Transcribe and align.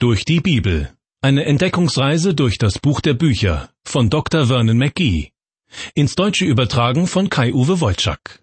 Durch 0.00 0.24
die 0.24 0.38
Bibel. 0.38 0.92
Eine 1.22 1.44
Entdeckungsreise 1.44 2.32
durch 2.32 2.56
das 2.56 2.78
Buch 2.78 3.00
der 3.00 3.14
Bücher 3.14 3.70
von 3.84 4.10
Dr. 4.10 4.46
Vernon 4.46 4.78
McGee. 4.78 5.32
Ins 5.92 6.14
Deutsche 6.14 6.44
übertragen 6.44 7.08
von 7.08 7.28
Kai-Uwe 7.28 7.80
Wolczak. 7.80 8.40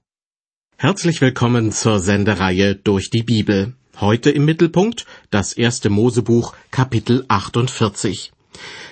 Herzlich 0.76 1.22
willkommen 1.22 1.72
zur 1.72 2.02
Sendereihe 2.02 2.76
Durch 2.76 3.10
die 3.10 3.24
Bibel. 3.24 3.74
Heute 4.02 4.32
im 4.32 4.44
Mittelpunkt 4.44 5.06
das 5.30 5.54
erste 5.54 5.90
Mosebuch 5.90 6.54
Kapitel 6.72 7.24
48. 7.30 8.34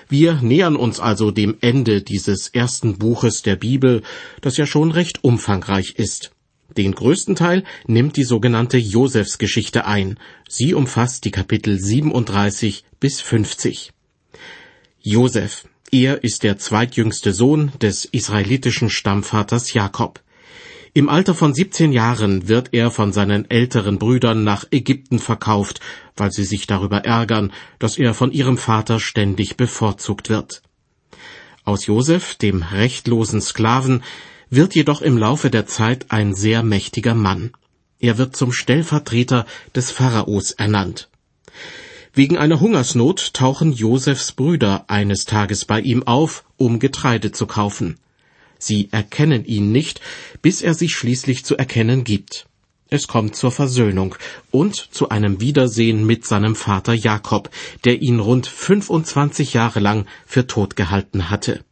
Wir 0.07 0.35
nähern 0.35 0.77
uns 0.77 1.01
also 1.01 1.31
dem 1.31 1.57
Ende 1.59 2.01
dieses 2.01 2.47
ersten 2.47 2.97
Buches 2.97 3.41
der 3.41 3.57
Bibel, 3.57 4.03
das 4.39 4.55
ja 4.55 4.65
schon 4.65 4.91
recht 4.91 5.25
umfangreich 5.25 5.95
ist. 5.97 6.32
Den 6.77 6.93
größten 6.93 7.35
Teil 7.35 7.63
nimmt 7.85 8.17
die 8.17 8.23
sogenannte 8.23 8.77
Josefsgeschichte 8.77 9.85
ein. 9.85 10.17
Sie 10.47 10.73
umfasst 10.73 11.25
die 11.25 11.31
Kapitel 11.31 11.79
37 11.79 12.83
bis 12.99 13.21
50. 13.21 13.91
Josef, 15.01 15.65
er 15.91 16.23
ist 16.23 16.43
der 16.43 16.57
zweitjüngste 16.57 17.33
Sohn 17.33 17.71
des 17.81 18.05
israelitischen 18.05 18.89
Stammvaters 18.89 19.73
Jakob. 19.73 20.21
Im 20.95 21.09
Alter 21.09 21.35
von 21.35 21.53
17 21.53 21.91
Jahren 21.91 22.47
wird 22.47 22.69
er 22.71 22.91
von 22.91 23.11
seinen 23.11 23.49
älteren 23.49 23.97
Brüdern 23.97 24.43
nach 24.43 24.65
Ägypten 24.71 25.19
verkauft, 25.19 25.79
weil 26.15 26.31
sie 26.31 26.43
sich 26.43 26.67
darüber 26.67 26.99
ärgern, 26.99 27.51
dass 27.79 27.97
er 27.97 28.13
von 28.13 28.31
ihrem 28.31 28.57
Vater 28.57 28.99
ständig 28.99 29.57
bevorzugt 29.57 30.29
wird. 30.29 30.61
Aus 31.63 31.85
Josef, 31.85 32.35
dem 32.35 32.61
rechtlosen 32.61 33.41
Sklaven, 33.41 34.03
wird 34.55 34.75
jedoch 34.75 35.01
im 35.01 35.17
Laufe 35.17 35.49
der 35.49 35.65
Zeit 35.65 36.07
ein 36.09 36.35
sehr 36.35 36.63
mächtiger 36.63 37.15
Mann. 37.15 37.51
Er 37.99 38.17
wird 38.17 38.35
zum 38.35 38.51
Stellvertreter 38.51 39.45
des 39.75 39.91
Pharaos 39.91 40.51
ernannt. 40.51 41.09
Wegen 42.13 42.37
einer 42.37 42.59
Hungersnot 42.59 43.33
tauchen 43.33 43.71
Josefs 43.71 44.33
Brüder 44.33 44.85
eines 44.87 45.25
Tages 45.25 45.65
bei 45.65 45.79
ihm 45.79 46.03
auf, 46.03 46.43
um 46.57 46.77
Getreide 46.77 47.31
zu 47.31 47.47
kaufen. 47.47 47.97
Sie 48.59 48.89
erkennen 48.91 49.45
ihn 49.45 49.71
nicht, 49.71 49.99
bis 50.41 50.61
er 50.61 50.75
sich 50.75 50.95
schließlich 50.95 51.43
zu 51.43 51.57
erkennen 51.57 52.03
gibt. 52.03 52.45
Es 52.89 53.07
kommt 53.07 53.35
zur 53.35 53.51
Versöhnung 53.51 54.15
und 54.51 54.75
zu 54.75 55.09
einem 55.09 55.41
Wiedersehen 55.41 56.05
mit 56.05 56.27
seinem 56.27 56.55
Vater 56.55 56.93
Jakob, 56.93 57.49
der 57.85 58.03
ihn 58.03 58.19
rund 58.19 58.45
25 58.45 59.53
Jahre 59.53 59.79
lang 59.79 60.05
für 60.27 60.45
tot 60.45 60.75
gehalten 60.75 61.31
hatte. 61.31 61.63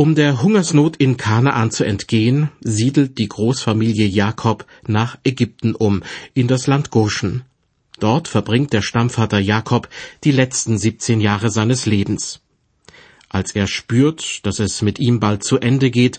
Um 0.00 0.14
der 0.14 0.40
Hungersnot 0.40 0.96
in 0.96 1.18
Kanaan 1.18 1.70
zu 1.70 1.84
entgehen, 1.84 2.48
siedelt 2.62 3.18
die 3.18 3.28
Großfamilie 3.28 4.06
Jakob 4.06 4.64
nach 4.86 5.18
Ägypten 5.24 5.74
um, 5.74 6.02
in 6.32 6.48
das 6.48 6.66
Land 6.66 6.90
Goshen. 6.90 7.42
Dort 7.98 8.26
verbringt 8.26 8.72
der 8.72 8.80
Stammvater 8.80 9.38
Jakob 9.38 9.90
die 10.24 10.32
letzten 10.32 10.78
17 10.78 11.20
Jahre 11.20 11.50
seines 11.50 11.84
Lebens. 11.84 12.40
Als 13.28 13.54
er 13.54 13.66
spürt, 13.66 14.46
dass 14.46 14.58
es 14.58 14.80
mit 14.80 14.98
ihm 14.98 15.20
bald 15.20 15.44
zu 15.44 15.58
Ende 15.58 15.90
geht, 15.90 16.18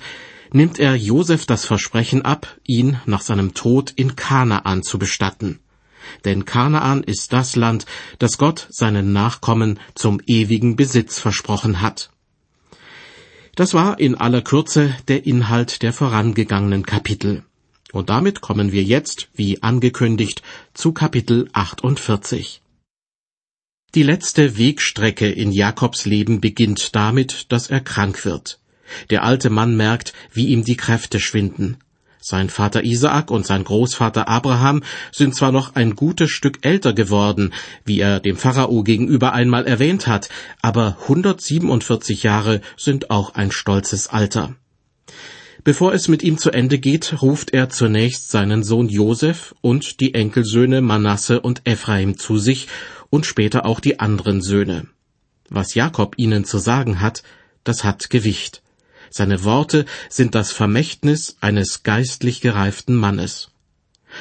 nimmt 0.52 0.78
er 0.78 0.94
Josef 0.94 1.48
das 1.48 1.66
Versprechen 1.66 2.22
ab, 2.22 2.60
ihn 2.68 3.00
nach 3.08 3.22
seinem 3.22 3.56
Tod 3.56 3.94
in 3.96 4.16
Kanaan 4.16 4.84
zu 4.84 5.00
bestatten. 5.00 5.58
Denn 6.24 6.46
Kanaan 6.46 7.02
ist 7.02 7.34
das 7.34 7.56
Land, 7.56 7.88
das 8.20 8.38
Gott 8.38 8.68
seinen 8.70 9.12
Nachkommen 9.12 9.80
zum 9.96 10.22
ewigen 10.28 10.76
Besitz 10.76 11.18
versprochen 11.18 11.82
hat. 11.82 12.11
Das 13.56 13.74
war 13.74 14.00
in 14.00 14.16
aller 14.16 14.42
Kürze 14.42 14.96
der 15.08 15.26
Inhalt 15.26 15.82
der 15.82 15.94
vorangegangenen 15.94 16.86
Kapitel. 16.86 17.44
Und 17.92 18.10
damit 18.10 18.40
kommen 18.40 18.72
wir 18.72 18.84
jetzt, 18.84 19.28
wie 19.34 19.62
angekündigt, 19.62 20.42
zu 20.74 20.94
Kapitel 20.94 21.50
48. 21.52 22.62
Die 23.94 24.04
letzte 24.04 24.58
Wegstrecke 24.58 25.30
in 25.30 25.52
Jakobs 25.52 26.06
Leben 26.06 26.40
beginnt 26.40 26.96
damit, 26.96 27.52
dass 27.52 27.70
er 27.70 27.82
krank 27.82 28.24
wird. 28.24 28.60
Der 29.10 29.24
alte 29.24 29.50
Mann 29.50 29.76
merkt, 29.76 30.14
wie 30.32 30.48
ihm 30.48 30.64
die 30.64 30.78
Kräfte 30.78 31.20
schwinden. 31.20 31.78
Sein 32.24 32.50
Vater 32.50 32.84
Isaak 32.84 33.32
und 33.32 33.48
sein 33.48 33.64
Großvater 33.64 34.28
Abraham 34.28 34.84
sind 35.12 35.36
zwar 35.36 35.52
noch 35.52 35.74
ein 35.74 35.96
gutes 35.96 36.30
Stück 36.30 36.60
älter 36.62 36.94
geworden, 36.94 37.52
wie 37.84 38.00
er 38.00 38.20
dem 38.20 38.38
Pharao 38.38 38.84
gegenüber 38.84 39.34
einmal 39.34 39.66
erwähnt 39.66 40.06
hat, 40.06 40.30
aber 40.62 40.98
147 41.02 42.22
Jahre 42.22 42.62
sind 42.78 43.10
auch 43.10 43.34
ein 43.34 43.52
stolzes 43.52 44.08
Alter. 44.08 44.56
Bevor 45.64 45.94
es 45.94 46.08
mit 46.08 46.22
ihm 46.22 46.38
zu 46.38 46.52
Ende 46.52 46.78
geht, 46.78 47.24
ruft 47.24 47.54
er 47.54 47.70
zunächst 47.70 48.30
seinen 48.30 48.64
Sohn 48.64 48.88
Josef 48.88 49.56
und 49.62 50.00
die 50.00 50.14
Enkelsöhne 50.14 50.82
Manasse 50.82 51.42
und 51.42 51.64
Ephraim 51.66 52.20
zu 52.20 52.38
sich 52.38 52.68
und 53.10 53.26
später 53.26 53.66
auch 53.66 53.80
die 53.80 54.00
anderen 54.00 54.42
Söhne. 54.42 54.88
Was 55.50 55.74
Jakob 55.74 56.16
ihnen 56.18 56.46
zu 56.46 56.60
sagen 56.60 57.02
hat, 57.02 57.24
das 57.64 57.84
hat 57.84 58.12
Gewicht. 58.12 58.62
Seine 59.12 59.44
Worte 59.44 59.86
sind 60.10 60.36
das 60.36 60.54
Vermächtnis 60.54 61.36
eines 61.42 61.84
geistlich 61.84 62.40
gereiften 62.40 62.96
Mannes. 62.96 63.50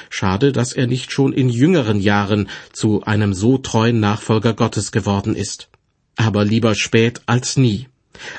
Schade, 0.08 0.50
dass 0.50 0.72
er 0.72 0.88
nicht 0.88 1.12
schon 1.12 1.32
in 1.32 1.48
jüngeren 1.48 2.00
Jahren 2.00 2.48
zu 2.72 3.04
einem 3.04 3.32
so 3.32 3.56
treuen 3.56 4.00
Nachfolger 4.00 4.52
Gottes 4.52 4.90
geworden 4.90 5.36
ist. 5.36 5.68
Aber 6.16 6.44
lieber 6.44 6.74
spät 6.74 7.22
als 7.26 7.56
nie. 7.56 7.88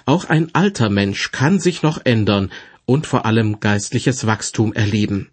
Auch 0.05 0.25
ein 0.25 0.53
alter 0.53 0.89
Mensch 0.89 1.31
kann 1.31 1.59
sich 1.59 1.83
noch 1.83 2.01
ändern 2.03 2.51
und 2.85 3.07
vor 3.07 3.25
allem 3.25 3.61
geistliches 3.61 4.27
Wachstum 4.27 4.73
erleben. 4.73 5.29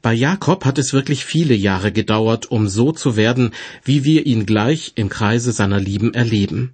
Bei 0.00 0.14
Jakob 0.14 0.64
hat 0.64 0.78
es 0.78 0.94
wirklich 0.94 1.26
viele 1.26 1.54
Jahre 1.54 1.92
gedauert, 1.92 2.50
um 2.50 2.68
so 2.68 2.90
zu 2.92 3.16
werden, 3.16 3.52
wie 3.84 4.04
wir 4.04 4.24
ihn 4.24 4.46
gleich 4.46 4.92
im 4.94 5.10
Kreise 5.10 5.52
seiner 5.52 5.78
Lieben 5.78 6.14
erleben. 6.14 6.72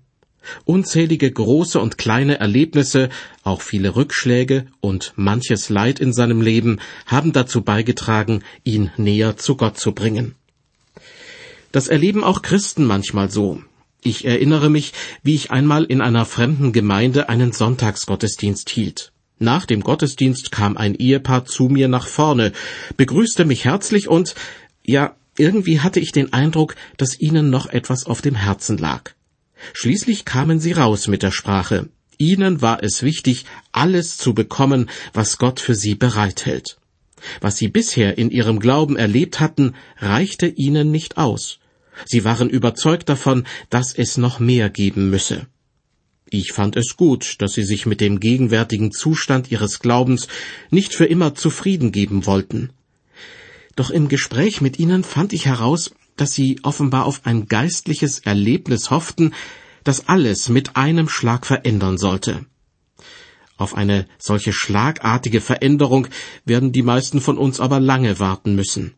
Unzählige 0.65 1.31
große 1.31 1.81
und 1.81 1.99
kleine 1.99 2.39
Erlebnisse, 2.39 3.09
auch 3.43 3.63
viele 3.63 3.97
Rückschläge 3.97 4.67
und 4.81 5.13
manches 5.17 5.69
Leid 5.69 6.01
in 6.01 6.13
seinem 6.13 6.41
Leben 6.41 6.79
haben 7.07 7.33
dazu 7.33 7.63
beigetragen, 7.63 8.43
ihn 8.65 8.91
näher 8.97 9.37
zu 9.37 9.57
Gott 9.57 9.79
zu 9.79 9.93
bringen. 9.93 10.35
Das 11.73 11.89
erleben 11.89 12.25
auch 12.25 12.43
Christen 12.43 12.85
manchmal 12.85 13.31
so. 13.31 13.61
Ich 14.03 14.25
erinnere 14.25 14.71
mich, 14.71 14.93
wie 15.23 15.35
ich 15.35 15.51
einmal 15.51 15.85
in 15.85 16.01
einer 16.01 16.25
fremden 16.25 16.73
Gemeinde 16.73 17.29
einen 17.29 17.53
Sonntagsgottesdienst 17.53 18.71
hielt. 18.71 19.13
Nach 19.39 19.67
dem 19.67 19.83
Gottesdienst 19.83 20.51
kam 20.51 20.77
ein 20.77 20.95
Ehepaar 20.95 21.45
zu 21.45 21.65
mir 21.65 21.89
nach 21.89 22.07
vorne, 22.07 22.53
begrüßte 22.97 23.45
mich 23.45 23.65
herzlich 23.65 24.09
und, 24.09 24.35
ja, 24.85 25.17
irgendwie 25.37 25.81
hatte 25.81 26.01
ich 26.01 26.13
den 26.13 26.33
Eindruck, 26.33 26.77
dass 26.97 27.21
ihnen 27.21 27.51
noch 27.51 27.67
etwas 27.67 28.07
auf 28.07 28.23
dem 28.23 28.35
Herzen 28.35 28.79
lag. 28.79 29.16
Schließlich 29.73 30.25
kamen 30.25 30.61
sie 30.61 30.73
raus 30.73 31.09
mit 31.09 31.23
der 31.23 31.31
Sprache. 31.33 31.89
Ihnen 32.19 32.63
war 32.63 32.83
es 32.83 33.03
wichtig, 33.03 33.45
alles 33.73 34.17
zu 34.17 34.35
bekommen, 34.35 34.89
was 35.13 35.39
Gott 35.39 35.61
für 35.61 35.75
sie 35.75 35.95
bereithält. 35.95 36.79
Was 37.41 37.57
sie 37.57 37.69
bisher 37.69 38.19
in 38.19 38.31
ihrem 38.31 38.61
Glauben 38.61 38.97
erlebt 38.97 39.41
hatten, 39.41 39.75
reichte 39.99 40.47
ihnen 40.47 40.91
nicht 40.91 41.19
aus. 41.19 41.59
Sie 42.05 42.25
waren 42.25 42.51
überzeugt 42.51 43.09
davon, 43.09 43.47
dass 43.71 43.95
es 43.95 44.17
noch 44.17 44.39
mehr 44.39 44.71
geben 44.71 45.11
müsse. 45.11 45.47
Ich 46.29 46.53
fand 46.53 46.77
es 46.77 46.97
gut, 46.97 47.37
dass 47.39 47.55
sie 47.55 47.63
sich 47.63 47.87
mit 47.87 48.01
dem 48.01 48.21
gegenwärtigen 48.21 48.93
Zustand 48.93 49.51
ihres 49.51 49.79
Glaubens 49.79 50.29
nicht 50.71 50.93
für 50.93 51.07
immer 51.07 51.35
zufrieden 51.35 51.93
geben 51.93 52.27
wollten. 52.27 52.71
Doch 53.77 53.91
im 53.91 54.09
Gespräch 54.09 54.61
mit 54.61 54.79
ihnen 54.79 55.05
fand 55.05 55.33
ich 55.33 55.47
heraus, 55.47 55.93
dass 56.17 56.33
sie 56.33 56.61
offenbar 56.63 57.05
auf 57.05 57.23
ein 57.25 57.47
geistliches 57.47 58.21
Erlebnis 58.21 58.91
hofften, 58.91 59.33
das 59.85 60.09
alles 60.09 60.49
mit 60.49 60.77
einem 60.77 61.09
Schlag 61.09 61.47
verändern 61.47 61.99
sollte. 61.99 62.47
Auf 63.57 63.75
eine 63.75 64.07
solche 64.19 64.53
schlagartige 64.53 65.41
Veränderung 65.41 66.09
werden 66.45 66.73
die 66.73 66.83
meisten 66.83 67.21
von 67.21 67.39
uns 67.39 67.61
aber 67.61 67.81
lange 67.81 68.19
warten 68.19 68.55
müssen. 68.55 68.95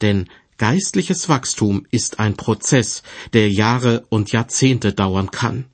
Denn 0.00 0.28
geistliches 0.58 1.28
Wachstum 1.28 1.86
ist 1.90 2.18
ein 2.18 2.36
Prozess, 2.36 3.02
der 3.32 3.50
Jahre 3.50 4.06
und 4.08 4.32
Jahrzehnte 4.32 4.92
dauern 4.92 5.30
kann. 5.30 5.66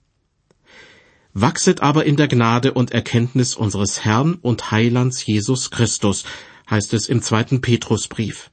Wachset 1.33 1.81
aber 1.81 2.05
in 2.07 2.17
der 2.17 2.29
Gnade 2.29 2.73
und 2.73 2.93
Erkenntnis 2.93 3.55
unseres 3.55 4.05
Herrn 4.05 4.35
und 4.35 4.71
Heilands 4.71 5.25
Jesus 5.25 5.71
Christus, 5.71 6.25
heißt 6.69 6.95
es 6.95 7.09
im 7.09 7.23
zweiten 7.23 7.61
Petrusbrief. 7.61 8.51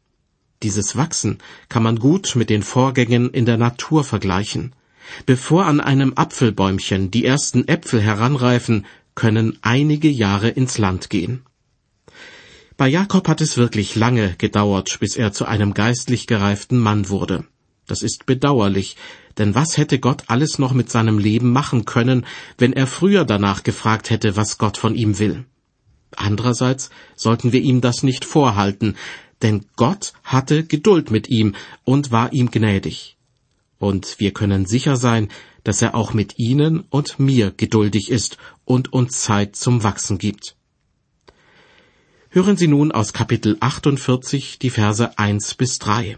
Dieses 0.64 0.96
Wachsen 0.96 1.40
kann 1.68 1.84
man 1.84 2.00
gut 2.00 2.36
mit 2.36 2.50
den 2.50 2.64
Vorgängen 2.64 3.30
in 3.30 3.46
der 3.46 3.58
Natur 3.58 4.04
vergleichen. 4.04 4.74
Bevor 5.26 5.66
an 5.66 5.82
einem 5.82 6.14
Apfelbäumchen 6.16 7.12
die 7.12 7.26
ersten 7.26 7.68
Äpfel 7.68 8.02
heranreifen, 8.02 8.86
können 9.14 9.58
einige 9.62 10.10
Jahre 10.10 10.50
ins 10.50 10.78
Land 10.78 11.10
gehen. 11.10 11.44
Bei 12.78 12.88
Jakob 12.88 13.28
hat 13.28 13.42
es 13.42 13.58
wirklich 13.58 13.96
lange 13.96 14.36
gedauert, 14.38 14.98
bis 15.00 15.18
er 15.18 15.34
zu 15.34 15.46
einem 15.46 15.74
geistlich 15.74 16.26
gereiften 16.26 16.80
Mann 16.80 17.10
wurde. 17.10 17.46
Das 17.86 18.02
ist 18.02 18.26
bedauerlich, 18.26 18.96
denn 19.38 19.56
was 19.56 19.78
hätte 19.78 20.00
Gott 20.00 20.24
alles 20.28 20.58
noch 20.58 20.74
mit 20.74 20.90
seinem 20.90 21.20
Leben 21.20 21.52
machen 21.52 21.84
können, 21.84 22.26
wenn 22.58 22.72
er 22.74 22.88
früher 22.88 23.26
danach 23.26 23.64
gefragt 23.64 24.10
hätte, 24.10 24.38
was 24.38 24.58
Gott 24.58 24.78
von 24.78 24.96
ihm 24.96 25.20
will? 25.20 25.46
Andererseits 26.16 26.90
sollten 27.16 27.52
wir 27.52 27.62
ihm 27.62 27.82
das 27.82 28.04
nicht 28.04 28.24
vorhalten, 28.24 28.96
denn 29.44 29.66
Gott 29.76 30.14
hatte 30.24 30.64
Geduld 30.64 31.12
mit 31.12 31.30
ihm 31.30 31.56
und 31.84 32.12
war 32.12 32.34
ihm 32.34 32.50
gnädig. 32.50 33.18
und 33.84 34.20
wir 34.20 34.32
können 34.32 34.66
sicher 34.66 34.96
sein, 34.96 35.28
dass 35.64 35.82
er 35.82 35.94
auch 35.94 36.14
mit 36.14 36.40
Ihnen 36.40 36.86
und 36.90 37.20
mir 37.20 37.52
geduldig 37.56 38.10
ist 38.10 38.38
und 38.66 38.94
uns 38.94 39.20
Zeit 39.20 39.56
zum 39.56 39.84
Wachsen 39.84 40.18
gibt. 40.18 40.56
Hören 42.30 42.58
Sie 42.58 42.68
nun 42.68 42.92
aus 42.92 43.14
Kapitel 43.14 43.58
48 43.60 44.58
die 44.58 44.70
Verse 44.70 45.18
1 45.20 45.56
bis 45.56 45.80
3. 45.80 46.18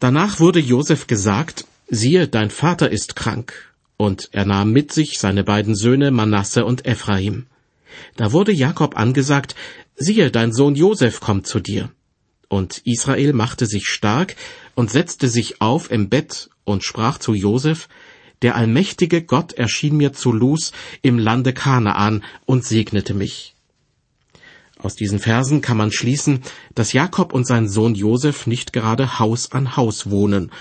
Danach 0.00 0.40
wurde 0.40 0.58
Josef 0.58 1.06
gesagt, 1.06 1.66
siehe, 1.88 2.26
dein 2.28 2.50
Vater 2.50 2.90
ist 2.90 3.14
krank. 3.14 3.74
Und 3.98 4.28
er 4.32 4.44
nahm 4.44 4.72
mit 4.72 4.92
sich 4.92 5.18
seine 5.18 5.44
beiden 5.44 5.74
Söhne 5.74 6.10
Manasse 6.10 6.64
und 6.64 6.84
Ephraim. 6.86 7.46
Da 8.16 8.32
wurde 8.32 8.52
Jakob 8.52 8.96
angesagt, 8.96 9.54
siehe, 9.96 10.30
dein 10.30 10.52
Sohn 10.52 10.74
Josef 10.74 11.20
kommt 11.20 11.46
zu 11.46 11.60
dir. 11.60 11.90
Und 12.48 12.78
Israel 12.84 13.32
machte 13.32 13.66
sich 13.66 13.88
stark 13.88 14.36
und 14.74 14.90
setzte 14.90 15.28
sich 15.28 15.60
auf 15.60 15.90
im 15.90 16.08
Bett 16.08 16.50
und 16.64 16.84
sprach 16.84 17.18
zu 17.18 17.34
Josef, 17.34 17.88
der 18.42 18.54
allmächtige 18.54 19.22
Gott 19.22 19.54
erschien 19.54 19.96
mir 19.96 20.12
zu 20.12 20.30
Luz 20.30 20.72
im 21.02 21.18
Lande 21.18 21.52
Kanaan 21.52 22.22
und 22.44 22.64
segnete 22.64 23.14
mich. 23.14 23.54
Aus 24.78 24.94
diesen 24.94 25.18
Versen 25.18 25.62
kann 25.62 25.78
man 25.78 25.90
schließen, 25.90 26.42
dass 26.74 26.92
Jakob 26.92 27.32
und 27.32 27.46
sein 27.46 27.66
Sohn 27.66 27.94
Josef 27.94 28.46
nicht 28.46 28.72
gerade 28.74 29.18
Haus 29.18 29.50
an 29.52 29.76
Haus 29.76 30.10
wohnen, 30.10 30.52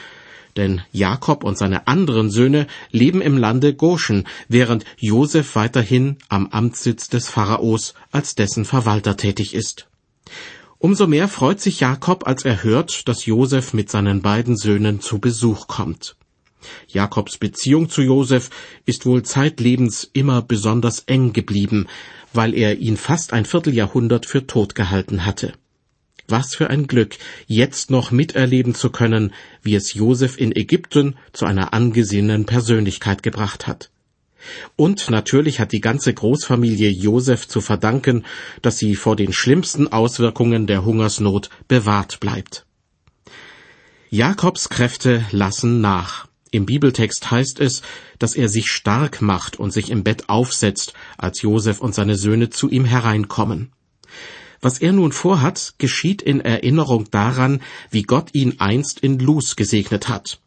denn 0.57 0.81
Jakob 0.91 1.43
und 1.43 1.57
seine 1.57 1.87
anderen 1.87 2.29
Söhne 2.29 2.67
leben 2.91 3.21
im 3.21 3.37
Lande 3.37 3.73
Goshen, 3.73 4.27
während 4.47 4.85
Josef 4.97 5.55
weiterhin 5.55 6.17
am 6.29 6.47
Amtssitz 6.47 7.09
des 7.09 7.29
Pharaos 7.29 7.93
als 8.11 8.35
dessen 8.35 8.65
Verwalter 8.65 9.17
tätig 9.17 9.53
ist. 9.53 9.87
Umso 10.77 11.07
mehr 11.07 11.27
freut 11.27 11.61
sich 11.61 11.79
Jakob, 11.79 12.27
als 12.27 12.45
er 12.45 12.63
hört, 12.63 13.07
dass 13.07 13.25
Josef 13.25 13.73
mit 13.73 13.89
seinen 13.89 14.21
beiden 14.21 14.57
Söhnen 14.57 14.99
zu 14.99 15.19
Besuch 15.19 15.67
kommt. 15.67 16.15
Jakobs 16.87 17.37
Beziehung 17.37 17.89
zu 17.89 18.01
Josef 18.01 18.49
ist 18.85 19.05
wohl 19.05 19.23
zeitlebens 19.23 20.09
immer 20.13 20.41
besonders 20.41 20.99
eng 21.01 21.33
geblieben, 21.33 21.87
weil 22.33 22.53
er 22.53 22.77
ihn 22.77 22.97
fast 22.97 23.33
ein 23.33 23.45
Vierteljahrhundert 23.45 24.25
für 24.25 24.47
tot 24.47 24.75
gehalten 24.75 25.25
hatte. 25.25 25.53
Was 26.27 26.55
für 26.55 26.69
ein 26.69 26.87
Glück, 26.87 27.15
jetzt 27.45 27.91
noch 27.91 28.11
miterleben 28.11 28.73
zu 28.73 28.89
können, 28.89 29.33
wie 29.61 29.75
es 29.75 29.93
Josef 29.93 30.37
in 30.37 30.55
Ägypten 30.55 31.15
zu 31.33 31.45
einer 31.45 31.73
angesehenen 31.73 32.45
Persönlichkeit 32.45 33.21
gebracht 33.21 33.67
hat. 33.67 33.91
Und 34.75 35.09
natürlich 35.09 35.59
hat 35.59 35.71
die 35.71 35.81
ganze 35.81 36.13
Großfamilie 36.13 36.89
Josef 36.89 37.47
zu 37.47 37.61
verdanken, 37.61 38.25
dass 38.61 38.77
sie 38.77 38.95
vor 38.95 39.15
den 39.15 39.33
schlimmsten 39.33 39.91
Auswirkungen 39.91 40.67
der 40.67 40.85
Hungersnot 40.85 41.49
bewahrt 41.67 42.19
bleibt. 42.19 42.65
Jakobs 44.09 44.69
Kräfte 44.69 45.25
lassen 45.31 45.81
nach. 45.81 46.27
Im 46.51 46.65
Bibeltext 46.65 47.31
heißt 47.31 47.59
es, 47.59 47.81
dass 48.17 48.35
er 48.35 48.47
sich 48.47 48.67
stark 48.67 49.21
macht 49.21 49.59
und 49.59 49.71
sich 49.71 49.89
im 49.89 50.03
Bett 50.03 50.29
aufsetzt, 50.29 50.93
als 51.17 51.41
Josef 51.41 51.81
und 51.81 51.93
seine 51.93 52.15
Söhne 52.15 52.49
zu 52.49 52.69
ihm 52.69 52.85
hereinkommen. 52.85 53.73
Was 54.65 54.79
er 54.79 54.93
nun 54.93 55.11
vorhat, 55.11 55.75
geschieht 55.77 56.23
in 56.23 56.41
Erinnerung 56.41 57.05
daran, 57.11 57.61
wie 57.91 58.01
Gott 58.01 58.29
ihn 58.33 58.59
einst 58.59 58.99
in 58.99 59.19
Luz 59.19 59.55
gesegnet 59.55 60.09
hat. 60.09 60.39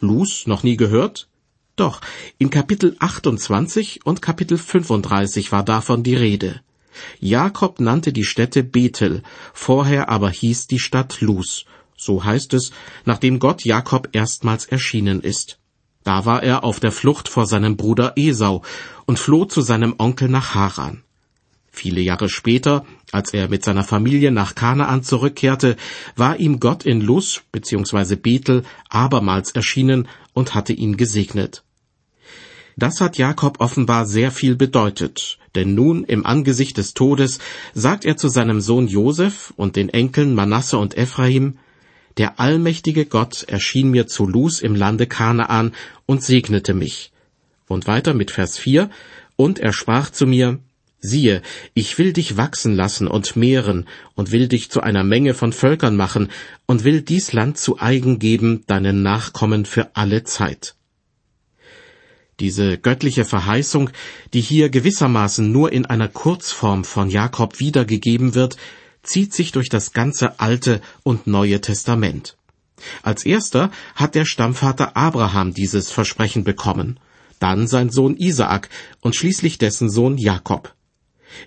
Luz 0.00 0.46
noch 0.46 0.62
nie 0.62 0.78
gehört? 0.78 1.28
Doch, 1.76 2.00
in 2.38 2.48
Kapitel 2.48 2.96
28 2.98 4.06
und 4.06 4.22
Kapitel 4.22 4.56
35 4.56 5.52
war 5.52 5.62
davon 5.62 6.02
die 6.02 6.14
Rede. 6.14 6.62
Jakob 7.20 7.78
nannte 7.78 8.14
die 8.14 8.24
Stätte 8.24 8.64
Bethel, 8.64 9.22
vorher 9.52 10.08
aber 10.08 10.30
hieß 10.30 10.68
die 10.68 10.78
Stadt 10.78 11.20
Luz, 11.20 11.66
so 11.94 12.24
heißt 12.24 12.54
es, 12.54 12.70
nachdem 13.04 13.38
Gott 13.38 13.66
Jakob 13.66 14.08
erstmals 14.12 14.64
erschienen 14.64 15.20
ist. 15.20 15.58
Da 16.04 16.24
war 16.24 16.42
er 16.42 16.64
auf 16.64 16.80
der 16.80 16.90
Flucht 16.90 17.28
vor 17.28 17.44
seinem 17.44 17.76
Bruder 17.76 18.14
Esau 18.16 18.62
und 19.04 19.18
floh 19.18 19.44
zu 19.44 19.60
seinem 19.60 19.94
Onkel 19.98 20.30
nach 20.30 20.54
Haran. 20.54 21.02
Viele 21.70 22.00
Jahre 22.00 22.28
später, 22.28 22.84
als 23.12 23.32
er 23.32 23.48
mit 23.48 23.64
seiner 23.64 23.84
Familie 23.84 24.30
nach 24.32 24.54
Kanaan 24.54 25.02
zurückkehrte, 25.02 25.76
war 26.16 26.38
ihm 26.38 26.60
Gott 26.60 26.84
in 26.84 27.00
Luz 27.00 27.42
bzw. 27.52 28.16
Bethel 28.16 28.64
abermals 28.88 29.52
erschienen 29.52 30.08
und 30.32 30.54
hatte 30.54 30.72
ihn 30.72 30.96
gesegnet. 30.96 31.62
Das 32.76 33.00
hat 33.00 33.18
Jakob 33.18 33.60
offenbar 33.60 34.06
sehr 34.06 34.30
viel 34.30 34.54
bedeutet, 34.54 35.38
denn 35.56 35.74
nun 35.74 36.04
im 36.04 36.24
Angesicht 36.24 36.76
des 36.76 36.94
Todes 36.94 37.40
sagt 37.74 38.04
er 38.04 38.16
zu 38.16 38.28
seinem 38.28 38.60
Sohn 38.60 38.86
Josef 38.86 39.52
und 39.56 39.74
den 39.74 39.88
Enkeln 39.88 40.34
Manasse 40.34 40.78
und 40.78 40.96
Ephraim, 40.96 41.58
der 42.18 42.38
allmächtige 42.38 43.06
Gott 43.06 43.44
erschien 43.44 43.90
mir 43.90 44.06
zu 44.06 44.26
Luz 44.26 44.60
im 44.60 44.74
Lande 44.74 45.06
Kanaan 45.06 45.72
und 46.06 46.22
segnete 46.22 46.74
mich. 46.74 47.12
Und 47.66 47.86
weiter 47.86 48.14
mit 48.14 48.30
Vers 48.30 48.58
4, 48.58 48.90
und 49.36 49.58
er 49.58 49.72
sprach 49.72 50.10
zu 50.10 50.26
mir, 50.26 50.58
Siehe, 51.00 51.42
ich 51.74 51.96
will 51.98 52.12
dich 52.12 52.36
wachsen 52.36 52.74
lassen 52.74 53.06
und 53.06 53.36
mehren 53.36 53.86
und 54.16 54.32
will 54.32 54.48
dich 54.48 54.68
zu 54.70 54.80
einer 54.80 55.04
Menge 55.04 55.32
von 55.32 55.52
Völkern 55.52 55.94
machen 55.94 56.28
und 56.66 56.82
will 56.82 57.02
dies 57.02 57.32
Land 57.32 57.56
zu 57.56 57.78
eigen 57.78 58.18
geben 58.18 58.64
deinen 58.66 59.02
Nachkommen 59.02 59.64
für 59.64 59.94
alle 59.94 60.24
Zeit. 60.24 60.74
Diese 62.40 62.78
göttliche 62.78 63.24
Verheißung, 63.24 63.90
die 64.32 64.40
hier 64.40 64.70
gewissermaßen 64.70 65.50
nur 65.50 65.72
in 65.72 65.86
einer 65.86 66.08
Kurzform 66.08 66.84
von 66.84 67.10
Jakob 67.10 67.60
wiedergegeben 67.60 68.34
wird, 68.34 68.56
zieht 69.02 69.32
sich 69.32 69.52
durch 69.52 69.68
das 69.68 69.92
ganze 69.92 70.38
Alte 70.40 70.80
und 71.02 71.26
Neue 71.26 71.60
Testament. 71.60 72.36
Als 73.02 73.24
erster 73.24 73.70
hat 73.94 74.14
der 74.14 74.24
Stammvater 74.24 74.96
Abraham 74.96 75.52
dieses 75.52 75.90
Versprechen 75.90 76.44
bekommen, 76.44 77.00
dann 77.40 77.66
sein 77.68 77.90
Sohn 77.90 78.16
Isaak 78.16 78.68
und 79.00 79.16
schließlich 79.16 79.58
dessen 79.58 79.90
Sohn 79.90 80.18
Jakob. 80.18 80.74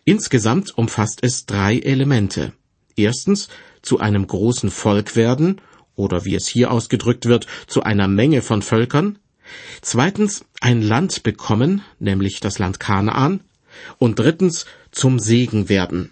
Insgesamt 0.04 0.78
umfasst 0.78 1.20
es 1.22 1.46
drei 1.46 1.80
Elemente. 1.80 2.54
Erstens 2.96 3.50
zu 3.82 4.00
einem 4.00 4.28
großen 4.28 4.70
Volk 4.70 5.16
werden, 5.16 5.62
oder 5.96 6.26
wie 6.26 6.36
es 6.36 6.48
hier 6.48 6.72
ausgedrückt 6.72 7.26
wird, 7.26 7.48
zu 7.68 7.84
einer 7.84 8.08
Menge 8.08 8.42
von 8.42 8.62
Völkern. 8.62 9.20
Zweitens 9.82 10.46
ein 10.60 10.82
Land 10.82 11.24
bekommen, 11.24 11.84
nämlich 12.00 12.40
das 12.40 12.60
Land 12.60 12.80
Kanaan. 12.80 13.42
Und 13.98 14.20
drittens 14.20 14.66
zum 14.92 15.20
Segen 15.20 15.70
werden. 15.70 16.12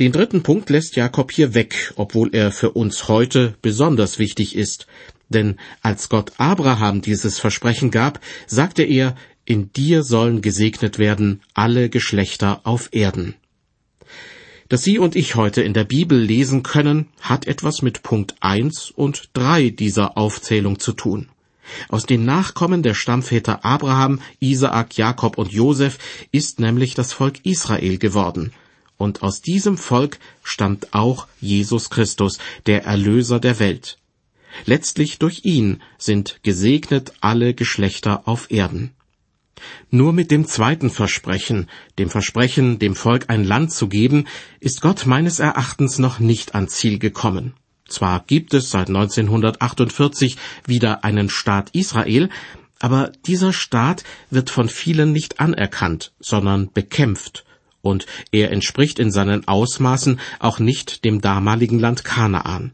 Den 0.00 0.12
dritten 0.12 0.42
Punkt 0.42 0.70
lässt 0.70 0.96
Jakob 0.96 1.32
hier 1.32 1.54
weg, 1.54 1.92
obwohl 1.96 2.34
er 2.34 2.52
für 2.52 2.70
uns 2.70 3.08
heute 3.08 3.56
besonders 3.62 4.18
wichtig 4.18 4.56
ist. 4.56 4.86
Denn 5.28 5.56
als 5.82 6.08
Gott 6.08 6.32
Abraham 6.38 7.02
dieses 7.02 7.38
Versprechen 7.38 7.90
gab, 7.90 8.20
sagte 8.46 8.82
er, 8.84 9.16
in 9.48 9.72
dir 9.72 10.02
sollen 10.02 10.42
gesegnet 10.42 10.98
werden 10.98 11.40
alle 11.54 11.88
Geschlechter 11.88 12.60
auf 12.64 12.90
Erden. 12.92 13.34
Dass 14.68 14.84
Sie 14.84 14.98
und 14.98 15.16
ich 15.16 15.36
heute 15.36 15.62
in 15.62 15.72
der 15.72 15.84
Bibel 15.84 16.20
lesen 16.20 16.62
können, 16.62 17.08
hat 17.18 17.46
etwas 17.46 17.80
mit 17.80 18.02
Punkt 18.02 18.34
1 18.40 18.90
und 18.90 19.30
3 19.32 19.70
dieser 19.70 20.18
Aufzählung 20.18 20.78
zu 20.78 20.92
tun. 20.92 21.30
Aus 21.88 22.04
den 22.04 22.26
Nachkommen 22.26 22.82
der 22.82 22.92
Stammväter 22.92 23.64
Abraham, 23.64 24.20
Isaak, 24.38 24.98
Jakob 24.98 25.38
und 25.38 25.50
Josef 25.50 25.96
ist 26.30 26.60
nämlich 26.60 26.92
das 26.92 27.14
Volk 27.14 27.46
Israel 27.46 27.96
geworden. 27.96 28.52
Und 28.98 29.22
aus 29.22 29.40
diesem 29.40 29.78
Volk 29.78 30.18
stammt 30.42 30.92
auch 30.92 31.26
Jesus 31.40 31.88
Christus, 31.88 32.36
der 32.66 32.84
Erlöser 32.84 33.40
der 33.40 33.58
Welt. 33.60 33.96
Letztlich 34.66 35.18
durch 35.18 35.46
ihn 35.46 35.80
sind 35.96 36.40
gesegnet 36.42 37.14
alle 37.22 37.54
Geschlechter 37.54 38.28
auf 38.28 38.50
Erden. 38.50 38.92
Nur 39.90 40.12
mit 40.12 40.30
dem 40.30 40.46
zweiten 40.46 40.90
Versprechen, 40.90 41.68
dem 41.98 42.10
Versprechen, 42.10 42.78
dem 42.78 42.94
Volk 42.94 43.26
ein 43.28 43.44
Land 43.44 43.72
zu 43.72 43.88
geben, 43.88 44.26
ist 44.60 44.80
Gott 44.80 45.06
meines 45.06 45.38
Erachtens 45.38 45.98
noch 45.98 46.18
nicht 46.18 46.54
ans 46.54 46.74
Ziel 46.74 46.98
gekommen. 46.98 47.54
Zwar 47.88 48.24
gibt 48.26 48.54
es 48.54 48.70
seit 48.70 48.88
1948 48.88 50.36
wieder 50.66 51.04
einen 51.04 51.30
Staat 51.30 51.70
Israel, 51.72 52.28
aber 52.78 53.12
dieser 53.26 53.52
Staat 53.52 54.04
wird 54.30 54.50
von 54.50 54.68
vielen 54.68 55.12
nicht 55.12 55.40
anerkannt, 55.40 56.12
sondern 56.20 56.70
bekämpft, 56.72 57.44
und 57.80 58.06
er 58.30 58.50
entspricht 58.52 58.98
in 58.98 59.10
seinen 59.10 59.48
Ausmaßen 59.48 60.20
auch 60.38 60.58
nicht 60.58 61.04
dem 61.04 61.20
damaligen 61.20 61.78
Land 61.78 62.04
Kanaan. 62.04 62.72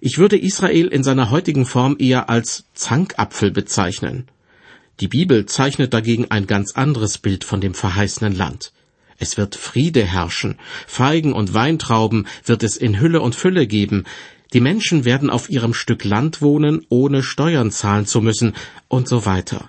Ich 0.00 0.18
würde 0.18 0.38
Israel 0.38 0.88
in 0.88 1.02
seiner 1.02 1.30
heutigen 1.30 1.64
Form 1.64 1.96
eher 1.98 2.28
als 2.28 2.64
Zankapfel 2.74 3.50
bezeichnen. 3.50 4.28
Die 5.00 5.08
Bibel 5.08 5.46
zeichnet 5.46 5.92
dagegen 5.92 6.30
ein 6.30 6.46
ganz 6.46 6.72
anderes 6.72 7.18
Bild 7.18 7.44
von 7.44 7.60
dem 7.60 7.74
verheißenen 7.74 8.34
Land. 8.34 8.72
Es 9.18 9.36
wird 9.36 9.54
Friede 9.56 10.04
herrschen, 10.04 10.58
Feigen 10.86 11.32
und 11.32 11.54
Weintrauben 11.54 12.26
wird 12.44 12.62
es 12.62 12.76
in 12.76 13.00
Hülle 13.00 13.20
und 13.20 13.34
Fülle 13.34 13.66
geben, 13.66 14.04
die 14.52 14.60
Menschen 14.60 15.04
werden 15.04 15.30
auf 15.30 15.50
ihrem 15.50 15.74
Stück 15.74 16.04
Land 16.04 16.40
wohnen, 16.40 16.86
ohne 16.88 17.24
Steuern 17.24 17.72
zahlen 17.72 18.06
zu 18.06 18.20
müssen, 18.20 18.54
und 18.86 19.08
so 19.08 19.26
weiter. 19.26 19.68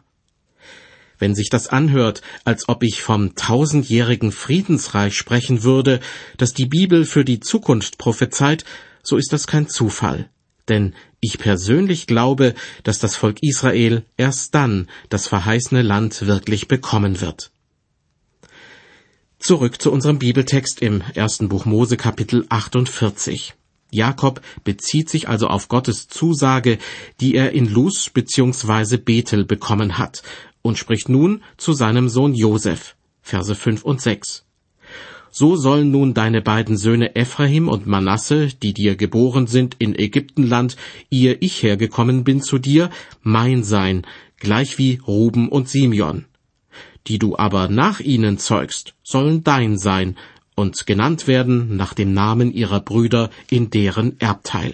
Wenn 1.18 1.34
sich 1.34 1.50
das 1.50 1.68
anhört, 1.68 2.22
als 2.44 2.70
ob 2.70 2.84
ich 2.84 3.02
vom 3.02 3.34
tausendjährigen 3.34 4.32
Friedensreich 4.32 5.16
sprechen 5.16 5.64
würde, 5.64 6.02
das 6.38 6.54
die 6.54 6.68
Bibel 6.68 7.06
für 7.06 7.26
die 7.26 7.40
Zukunft 7.40 7.98
prophezeit, 7.98 8.64
so 9.02 9.18
ist 9.18 9.34
das 9.34 9.48
kein 9.48 9.68
Zufall. 9.68 10.30
Denn 10.70 10.94
ich 11.20 11.38
persönlich 11.38 12.08
glaube, 12.08 12.54
dass 12.84 13.00
das 13.00 13.16
Volk 13.16 13.38
Israel 13.42 14.06
erst 14.18 14.56
dann 14.56 14.88
das 15.10 15.28
verheißene 15.28 15.82
Land 15.82 16.28
wirklich 16.28 16.68
bekommen 16.68 17.22
wird. 17.22 17.52
Zurück 19.40 19.82
zu 19.82 19.92
unserem 19.92 20.20
Bibeltext 20.20 20.82
im 20.82 21.04
ersten 21.14 21.50
Buch 21.50 21.66
Mose 21.66 21.98
Kapitel 21.98 22.46
48. 22.50 23.54
Jakob 23.92 24.42
bezieht 24.64 25.10
sich 25.10 25.30
also 25.30 25.48
auf 25.48 25.68
Gottes 25.68 26.08
Zusage, 26.08 26.80
die 27.20 27.36
er 27.36 27.52
in 27.52 27.68
Luz 27.68 28.10
bzw. 28.10 28.98
Bethel 28.98 29.46
bekommen 29.46 29.98
hat, 29.98 30.24
und 30.62 30.80
spricht 30.80 31.10
nun 31.10 31.44
zu 31.58 31.74
seinem 31.74 32.10
Sohn 32.10 32.34
Josef, 32.34 32.96
Verse 33.22 33.54
5 33.54 33.84
und 33.84 34.02
6. 34.02 34.45
So 35.38 35.58
sollen 35.58 35.92
nun 35.92 36.14
deine 36.14 36.42
beiden 36.42 36.78
Söhne 36.78 37.18
Ephraim 37.18 37.68
und 37.68 37.86
Manasse, 37.86 38.48
die 38.48 38.74
dir 38.74 38.96
geboren 38.96 39.48
sind 39.48 39.76
in 39.80 39.94
Ägyptenland, 39.94 40.78
ehe 41.12 41.34
ich 41.34 41.62
hergekommen 41.62 42.24
bin 42.24 42.42
zu 42.42 42.58
dir, 42.58 42.90
mein 43.22 43.62
sein, 43.66 44.08
gleich 44.38 44.78
wie 44.78 45.02
Ruben 45.06 45.50
und 45.50 45.68
Simeon. 45.68 46.24
Die 47.08 47.20
du 47.20 47.36
aber 47.38 47.68
nach 47.68 48.00
ihnen 48.00 48.38
zeugst, 48.38 48.94
sollen 49.04 49.44
dein 49.44 49.78
sein, 49.78 50.16
und 50.56 50.88
genannt 50.88 51.28
werden 51.28 51.76
nach 51.76 51.94
dem 51.94 52.14
Namen 52.14 52.54
ihrer 52.54 52.80
Brüder 52.80 53.30
in 53.50 53.70
deren 53.70 54.18
Erbteil. 54.22 54.74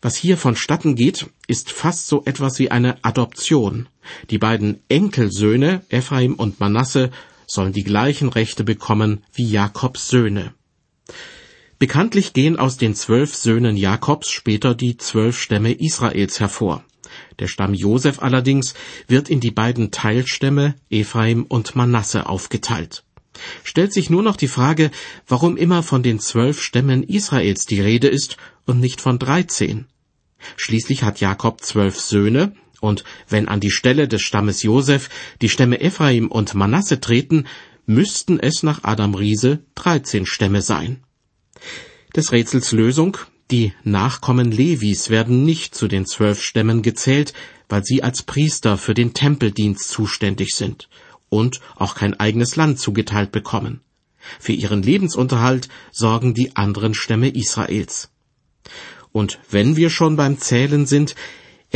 Was 0.00 0.16
hier 0.16 0.38
vonstatten 0.38 0.94
geht, 0.94 1.26
ist 1.46 1.70
fast 1.70 2.06
so 2.08 2.22
etwas 2.24 2.58
wie 2.60 2.70
eine 2.70 2.96
Adoption. 3.04 3.90
Die 4.30 4.38
beiden 4.38 4.80
Enkelsöhne, 4.88 5.82
Ephraim 5.90 6.32
und 6.32 6.60
Manasse, 6.60 7.10
sollen 7.46 7.72
die 7.72 7.84
gleichen 7.84 8.28
Rechte 8.28 8.64
bekommen 8.64 9.24
wie 9.32 9.48
Jakobs 9.48 10.08
Söhne. 10.08 10.54
Bekanntlich 11.78 12.32
gehen 12.32 12.58
aus 12.58 12.76
den 12.76 12.94
zwölf 12.94 13.34
Söhnen 13.34 13.76
Jakobs 13.76 14.30
später 14.30 14.74
die 14.74 14.96
zwölf 14.96 15.38
Stämme 15.38 15.72
Israels 15.72 16.40
hervor. 16.40 16.84
Der 17.38 17.48
Stamm 17.48 17.74
Josef 17.74 18.20
allerdings 18.20 18.74
wird 19.08 19.28
in 19.28 19.40
die 19.40 19.50
beiden 19.50 19.90
Teilstämme 19.90 20.74
Ephraim 20.90 21.44
und 21.44 21.76
Manasse 21.76 22.28
aufgeteilt 22.28 23.04
stellt 23.64 23.92
sich 23.92 24.10
nur 24.10 24.22
noch 24.22 24.36
die 24.36 24.48
Frage, 24.48 24.90
warum 25.26 25.56
immer 25.56 25.82
von 25.82 26.02
den 26.02 26.20
zwölf 26.20 26.60
Stämmen 26.60 27.02
Israels 27.02 27.66
die 27.66 27.80
Rede 27.80 28.08
ist 28.08 28.36
und 28.64 28.80
nicht 28.80 29.00
von 29.00 29.18
dreizehn. 29.18 29.86
Schließlich 30.56 31.02
hat 31.02 31.20
Jakob 31.20 31.62
zwölf 31.62 31.98
Söhne, 31.98 32.52
und 32.86 33.04
wenn 33.28 33.48
an 33.48 33.60
die 33.60 33.70
Stelle 33.70 34.08
des 34.08 34.22
Stammes 34.22 34.62
Josef 34.62 35.10
die 35.42 35.48
Stämme 35.48 35.80
Ephraim 35.80 36.28
und 36.28 36.54
Manasse 36.54 37.00
treten, 37.00 37.46
müssten 37.84 38.40
es 38.40 38.62
nach 38.62 38.84
Adam 38.84 39.14
Riese 39.14 39.60
dreizehn 39.74 40.26
Stämme 40.26 40.62
sein. 40.62 41.02
Des 42.14 42.32
Rätsels 42.32 42.72
Lösung, 42.72 43.18
die 43.50 43.72
Nachkommen 43.84 44.50
Levis 44.50 45.10
werden 45.10 45.44
nicht 45.44 45.74
zu 45.74 45.86
den 45.86 46.06
zwölf 46.06 46.42
Stämmen 46.42 46.82
gezählt, 46.82 47.32
weil 47.68 47.84
sie 47.84 48.02
als 48.02 48.22
Priester 48.22 48.78
für 48.78 48.94
den 48.94 49.14
Tempeldienst 49.14 49.88
zuständig 49.88 50.54
sind 50.54 50.88
und 51.28 51.60
auch 51.76 51.94
kein 51.94 52.18
eigenes 52.18 52.56
Land 52.56 52.80
zugeteilt 52.80 53.32
bekommen. 53.32 53.80
Für 54.40 54.52
ihren 54.52 54.82
Lebensunterhalt 54.82 55.68
sorgen 55.92 56.34
die 56.34 56.56
anderen 56.56 56.94
Stämme 56.94 57.28
Israels. 57.28 58.10
Und 59.12 59.38
wenn 59.50 59.76
wir 59.76 59.90
schon 59.90 60.16
beim 60.16 60.38
Zählen 60.38 60.86
sind, 60.86 61.14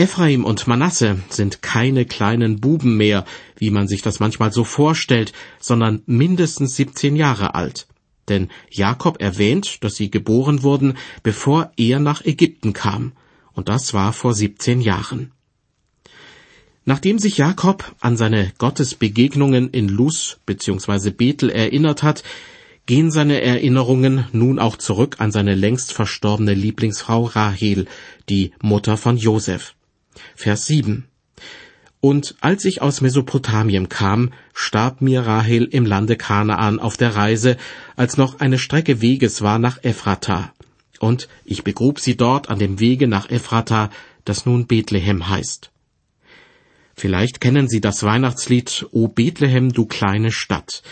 Ephraim 0.01 0.47
und 0.47 0.67
Manasse 0.67 1.19
sind 1.29 1.61
keine 1.61 2.07
kleinen 2.07 2.59
Buben 2.59 2.97
mehr, 2.97 3.27
wie 3.59 3.69
man 3.69 3.87
sich 3.87 4.01
das 4.01 4.19
manchmal 4.19 4.51
so 4.51 4.65
vorstellt, 4.65 5.35
sondern 5.59 6.01
mindestens 6.07 6.75
17 6.77 7.17
Jahre 7.17 7.55
alt. 7.55 7.87
Denn 8.31 8.49
Jakob 8.71 9.21
erwähnt, 9.21 9.85
dass 9.85 9.97
sie 9.97 10.11
geboren 10.11 10.63
wurden, 10.63 10.97
bevor 11.23 11.71
er 11.77 12.01
nach 12.01 12.25
Ägypten 12.25 12.73
kam, 12.73 13.13
und 13.53 13.69
das 13.69 13.93
war 13.93 14.15
vor 14.15 14.33
17 14.33 14.81
Jahren. 14.81 15.33
Nachdem 16.87 17.19
sich 17.19 17.37
Jakob 17.37 17.95
an 18.01 18.17
seine 18.17 18.53
Gottesbegegnungen 18.57 19.69
in 19.69 19.91
Luz 19.91 20.39
bzw. 20.47 21.11
Bethel 21.11 21.51
erinnert 21.51 22.03
hat, 22.03 22.23
gehen 22.87 23.11
seine 23.11 23.43
Erinnerungen 23.43 24.25
nun 24.33 24.61
auch 24.61 24.79
zurück 24.79 25.17
an 25.19 25.31
seine 25.31 25.55
längst 25.55 25.93
verstorbene 25.93 26.55
Lieblingsfrau 26.55 27.25
Rahel, 27.25 27.85
die 28.31 28.53
Mutter 28.63 28.97
von 28.97 29.19
Josef. 29.19 29.75
Vers 30.35 30.67
7. 30.67 31.07
Und 32.01 32.37
als 32.41 32.65
ich 32.65 32.81
aus 32.81 33.03
Mesopotamien 33.03 33.89
kam, 33.91 34.33
starb 34.55 35.03
mir 35.03 35.27
Rahel 35.27 35.65
im 35.65 35.85
Lande 35.85 36.17
Kanaan 36.17 36.79
auf 36.79 36.97
der 36.97 37.15
Reise, 37.15 37.59
als 37.95 38.17
noch 38.17 38.41
eine 38.41 38.59
Strecke 38.59 39.03
Weges 39.03 39.43
war 39.43 39.59
nach 39.59 39.85
Ephrata. 39.85 40.53
Und 40.99 41.29
ich 41.45 41.63
begrub 41.63 42.01
sie 42.01 42.17
dort 42.17 42.49
an 42.49 42.59
dem 42.59 42.81
Wege 42.81 43.07
nach 43.07 43.29
Ephrata, 43.29 43.91
das 44.25 44.47
nun 44.47 44.67
Bethlehem 44.67 45.29
heißt. 45.29 45.71
Vielleicht 46.95 47.41
kennen 47.41 47.69
Sie 47.69 47.81
das 47.81 48.03
Weihnachtslied 48.03 48.87
O 48.93 49.09
Bethlehem, 49.09 49.73
du 49.73 49.87
kleine 49.87 50.33
Stadt. 50.33 50.83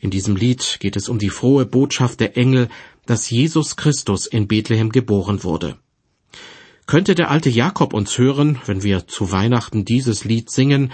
In 0.00 0.10
diesem 0.10 0.34
Lied 0.34 0.78
geht 0.80 0.96
es 0.96 1.08
um 1.08 1.18
die 1.18 1.30
frohe 1.30 1.64
Botschaft 1.64 2.20
der 2.20 2.36
Engel, 2.36 2.68
dass 3.06 3.30
Jesus 3.30 3.76
Christus 3.76 4.26
in 4.26 4.48
Bethlehem 4.48 4.90
geboren 4.90 5.44
wurde. 5.44 5.78
Könnte 6.86 7.14
der 7.14 7.30
alte 7.30 7.48
Jakob 7.48 7.94
uns 7.94 8.18
hören, 8.18 8.58
wenn 8.66 8.82
wir 8.82 9.06
zu 9.06 9.32
Weihnachten 9.32 9.84
dieses 9.84 10.24
Lied 10.24 10.50
singen, 10.50 10.92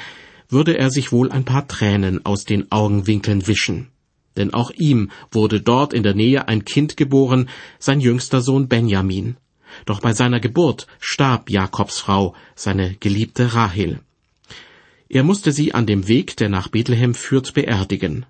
würde 0.49 0.79
er 0.79 0.91
sich 0.91 1.13
wohl 1.13 1.31
ein 1.31 1.45
paar 1.45 1.67
Tränen 1.67 2.25
aus 2.25 2.45
den 2.45 2.71
Augenwinkeln 2.71 3.47
wischen. 3.47 3.89
Denn 4.37 4.55
auch 4.55 4.71
ihm 4.71 5.11
wurde 5.33 5.61
dort 5.61 5.93
in 5.93 6.03
der 6.03 6.15
Nähe 6.15 6.49
ein 6.49 6.65
Kind 6.65 6.97
geboren, 6.97 7.49
sein 7.79 8.01
jüngster 8.01 8.41
Sohn 8.41 8.69
Benjamin. 8.69 9.37
Doch 9.87 10.01
bei 10.01 10.13
seiner 10.13 10.41
Geburt 10.41 10.87
starb 11.01 11.51
Jakobs 11.51 12.01
Frau, 12.01 12.35
seine 12.55 12.95
geliebte 12.95 13.55
Rahel. 13.55 14.01
Er 15.09 15.25
musste 15.25 15.51
sie 15.51 15.75
an 15.75 15.87
dem 15.87 16.07
Weg, 16.07 16.37
der 16.37 16.49
nach 16.49 16.69
Bethlehem 16.69 17.15
führt, 17.15 17.55
beerdigen. 17.55 18.27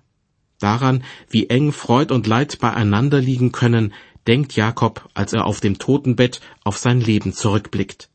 Daran, 0.59 1.03
wie 1.29 1.47
eng 1.49 1.71
Freud 1.71 2.13
und 2.13 2.27
Leid 2.27 2.59
beieinander 2.59 3.19
liegen 3.19 3.51
können, 3.51 3.93
denkt 4.27 4.55
Jakob, 4.55 5.09
als 5.13 5.33
er 5.33 5.45
auf 5.45 5.59
dem 5.59 5.77
Totenbett 5.77 6.41
auf 6.63 6.77
sein 6.77 7.01
Leben 7.01 7.33
zurückblickt. 7.33 8.09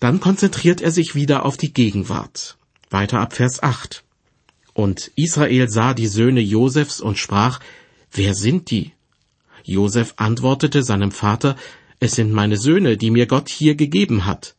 Dann 0.00 0.20
konzentriert 0.20 0.80
er 0.80 0.90
sich 0.90 1.14
wieder 1.14 1.44
auf 1.44 1.56
die 1.56 1.72
Gegenwart. 1.72 2.56
Weiter 2.90 3.20
ab 3.20 3.34
Vers 3.34 3.62
8. 3.62 4.04
Und 4.72 5.10
Israel 5.16 5.68
sah 5.68 5.92
die 5.92 6.06
Söhne 6.06 6.40
Josefs 6.40 7.00
und 7.00 7.18
sprach, 7.18 7.60
Wer 8.12 8.34
sind 8.34 8.70
die? 8.70 8.92
Josef 9.64 10.14
antwortete 10.16 10.82
seinem 10.82 11.10
Vater, 11.10 11.56
Es 12.00 12.14
sind 12.14 12.32
meine 12.32 12.56
Söhne, 12.56 12.96
die 12.96 13.10
mir 13.10 13.26
Gott 13.26 13.48
hier 13.48 13.74
gegeben 13.74 14.24
hat. 14.24 14.54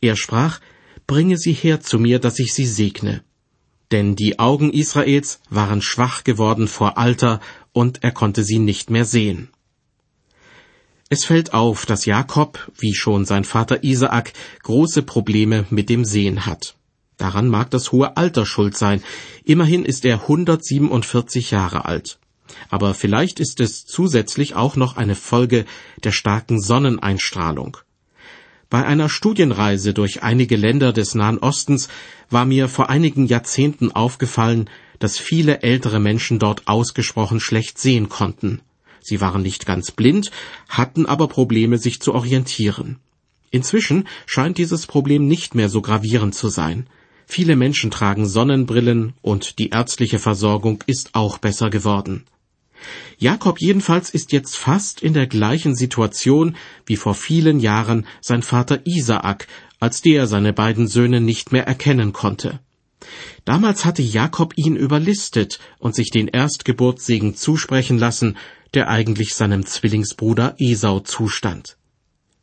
Er 0.00 0.16
sprach, 0.16 0.60
bringe 1.06 1.38
sie 1.38 1.52
her 1.52 1.80
zu 1.80 1.98
mir, 1.98 2.18
dass 2.18 2.38
ich 2.38 2.52
sie 2.52 2.66
segne. 2.66 3.24
Denn 3.92 4.14
die 4.14 4.38
Augen 4.38 4.72
Israels 4.72 5.40
waren 5.48 5.80
schwach 5.80 6.24
geworden 6.24 6.68
vor 6.68 6.98
Alter, 6.98 7.40
und 7.72 8.02
er 8.02 8.12
konnte 8.12 8.42
sie 8.44 8.58
nicht 8.58 8.90
mehr 8.90 9.04
sehen. 9.04 9.48
Es 11.08 11.24
fällt 11.24 11.54
auf, 11.54 11.86
dass 11.86 12.04
Jakob, 12.04 12.72
wie 12.78 12.94
schon 12.94 13.24
sein 13.24 13.44
Vater 13.44 13.84
Isaak, 13.84 14.32
große 14.64 15.02
Probleme 15.02 15.64
mit 15.70 15.88
dem 15.88 16.04
Sehen 16.04 16.46
hat. 16.46 16.74
Daran 17.16 17.48
mag 17.48 17.70
das 17.70 17.92
hohe 17.92 18.16
Alter 18.16 18.44
schuld 18.44 18.76
sein. 18.76 19.02
Immerhin 19.44 19.84
ist 19.84 20.04
er 20.04 20.22
147 20.22 21.52
Jahre 21.52 21.84
alt. 21.84 22.18
Aber 22.70 22.92
vielleicht 22.92 23.38
ist 23.38 23.60
es 23.60 23.86
zusätzlich 23.86 24.54
auch 24.56 24.74
noch 24.74 24.96
eine 24.96 25.14
Folge 25.14 25.64
der 26.02 26.12
starken 26.12 26.60
Sonneneinstrahlung. 26.60 27.76
Bei 28.68 28.84
einer 28.84 29.08
Studienreise 29.08 29.94
durch 29.94 30.24
einige 30.24 30.56
Länder 30.56 30.92
des 30.92 31.14
Nahen 31.14 31.38
Ostens 31.38 31.88
war 32.30 32.44
mir 32.44 32.68
vor 32.68 32.90
einigen 32.90 33.26
Jahrzehnten 33.26 33.92
aufgefallen, 33.92 34.68
dass 34.98 35.18
viele 35.18 35.62
ältere 35.62 36.00
Menschen 36.00 36.40
dort 36.40 36.66
ausgesprochen 36.66 37.38
schlecht 37.38 37.78
sehen 37.78 38.08
konnten. 38.08 38.60
Sie 39.00 39.20
waren 39.20 39.42
nicht 39.42 39.66
ganz 39.66 39.90
blind, 39.90 40.30
hatten 40.68 41.06
aber 41.06 41.28
Probleme, 41.28 41.78
sich 41.78 42.00
zu 42.00 42.14
orientieren. 42.14 42.98
Inzwischen 43.50 44.06
scheint 44.26 44.58
dieses 44.58 44.86
Problem 44.86 45.26
nicht 45.26 45.54
mehr 45.54 45.68
so 45.68 45.80
gravierend 45.80 46.34
zu 46.34 46.48
sein. 46.48 46.86
Viele 47.26 47.56
Menschen 47.56 47.90
tragen 47.90 48.26
Sonnenbrillen 48.26 49.14
und 49.22 49.58
die 49.58 49.70
ärztliche 49.70 50.18
Versorgung 50.18 50.82
ist 50.86 51.14
auch 51.14 51.38
besser 51.38 51.70
geworden. 51.70 52.24
Jakob 53.18 53.60
jedenfalls 53.60 54.10
ist 54.10 54.32
jetzt 54.32 54.56
fast 54.56 55.02
in 55.02 55.14
der 55.14 55.26
gleichen 55.26 55.74
Situation 55.74 56.56
wie 56.84 56.96
vor 56.96 57.14
vielen 57.14 57.58
Jahren 57.58 58.06
sein 58.20 58.42
Vater 58.42 58.80
Isaak, 58.84 59.48
als 59.80 60.02
der 60.02 60.26
seine 60.26 60.52
beiden 60.52 60.86
Söhne 60.86 61.20
nicht 61.20 61.52
mehr 61.52 61.66
erkennen 61.66 62.12
konnte. 62.12 62.60
Damals 63.44 63.84
hatte 63.84 64.02
Jakob 64.02 64.54
ihn 64.56 64.76
überlistet 64.76 65.60
und 65.78 65.94
sich 65.94 66.10
den 66.10 66.28
Erstgeburtssegen 66.28 67.34
zusprechen 67.34 67.98
lassen, 67.98 68.36
der 68.74 68.88
eigentlich 68.88 69.34
seinem 69.34 69.66
Zwillingsbruder 69.66 70.56
Esau 70.58 71.00
zustand. 71.00 71.76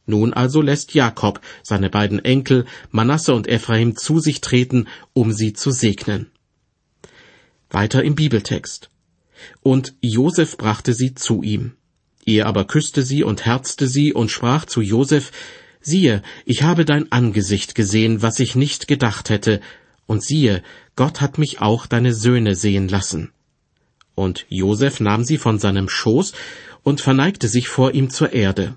Nun 0.06 0.34
also 0.34 0.62
lässt 0.62 0.94
Jakob 0.94 1.40
seine 1.62 1.90
beiden 1.90 2.24
Enkel 2.24 2.66
Manasse 2.92 3.34
und 3.34 3.48
Ephraim 3.48 3.96
zu 3.96 4.20
sich 4.20 4.42
treten, 4.42 4.88
um 5.14 5.32
sie 5.32 5.54
zu 5.54 5.72
segnen. 5.72 6.32
Weiter 7.70 8.04
im 8.04 8.16
Bibeltext. 8.16 8.90
Und 9.62 9.94
Josef 10.02 10.58
brachte 10.58 10.94
sie 10.94 11.16
zu 11.16 11.42
ihm. 11.42 11.74
Er 12.26 12.48
aber 12.48 12.66
küsste 12.66 13.04
sie 13.04 13.24
und 13.24 13.46
herzte 13.46 13.88
sie 13.88 14.14
und 14.14 14.30
sprach 14.30 14.66
zu 14.66 14.82
Josef, 14.82 15.32
Siehe, 15.82 16.22
ich 16.46 16.64
habe 16.64 16.86
dein 16.86 17.12
Angesicht 17.12 17.76
gesehen, 17.76 18.22
was 18.22 18.40
ich 18.40 18.56
nicht 18.56 18.88
gedacht 18.88 19.30
hätte, 19.30 19.60
und 20.06 20.24
siehe, 20.24 20.64
Gott 20.96 21.20
hat 21.20 21.38
mich 21.38 21.60
auch 21.60 21.88
deine 21.88 22.14
Söhne 22.14 22.56
sehen 22.56 22.88
lassen. 22.88 23.32
Und 24.16 24.46
Josef 24.50 25.00
nahm 25.00 25.24
sie 25.24 25.38
von 25.38 25.60
seinem 25.60 25.90
Schoß 25.90 26.34
und 26.84 27.02
verneigte 27.02 27.48
sich 27.48 27.68
vor 27.68 27.94
ihm 27.94 28.10
zur 28.10 28.34
Erde. 28.34 28.76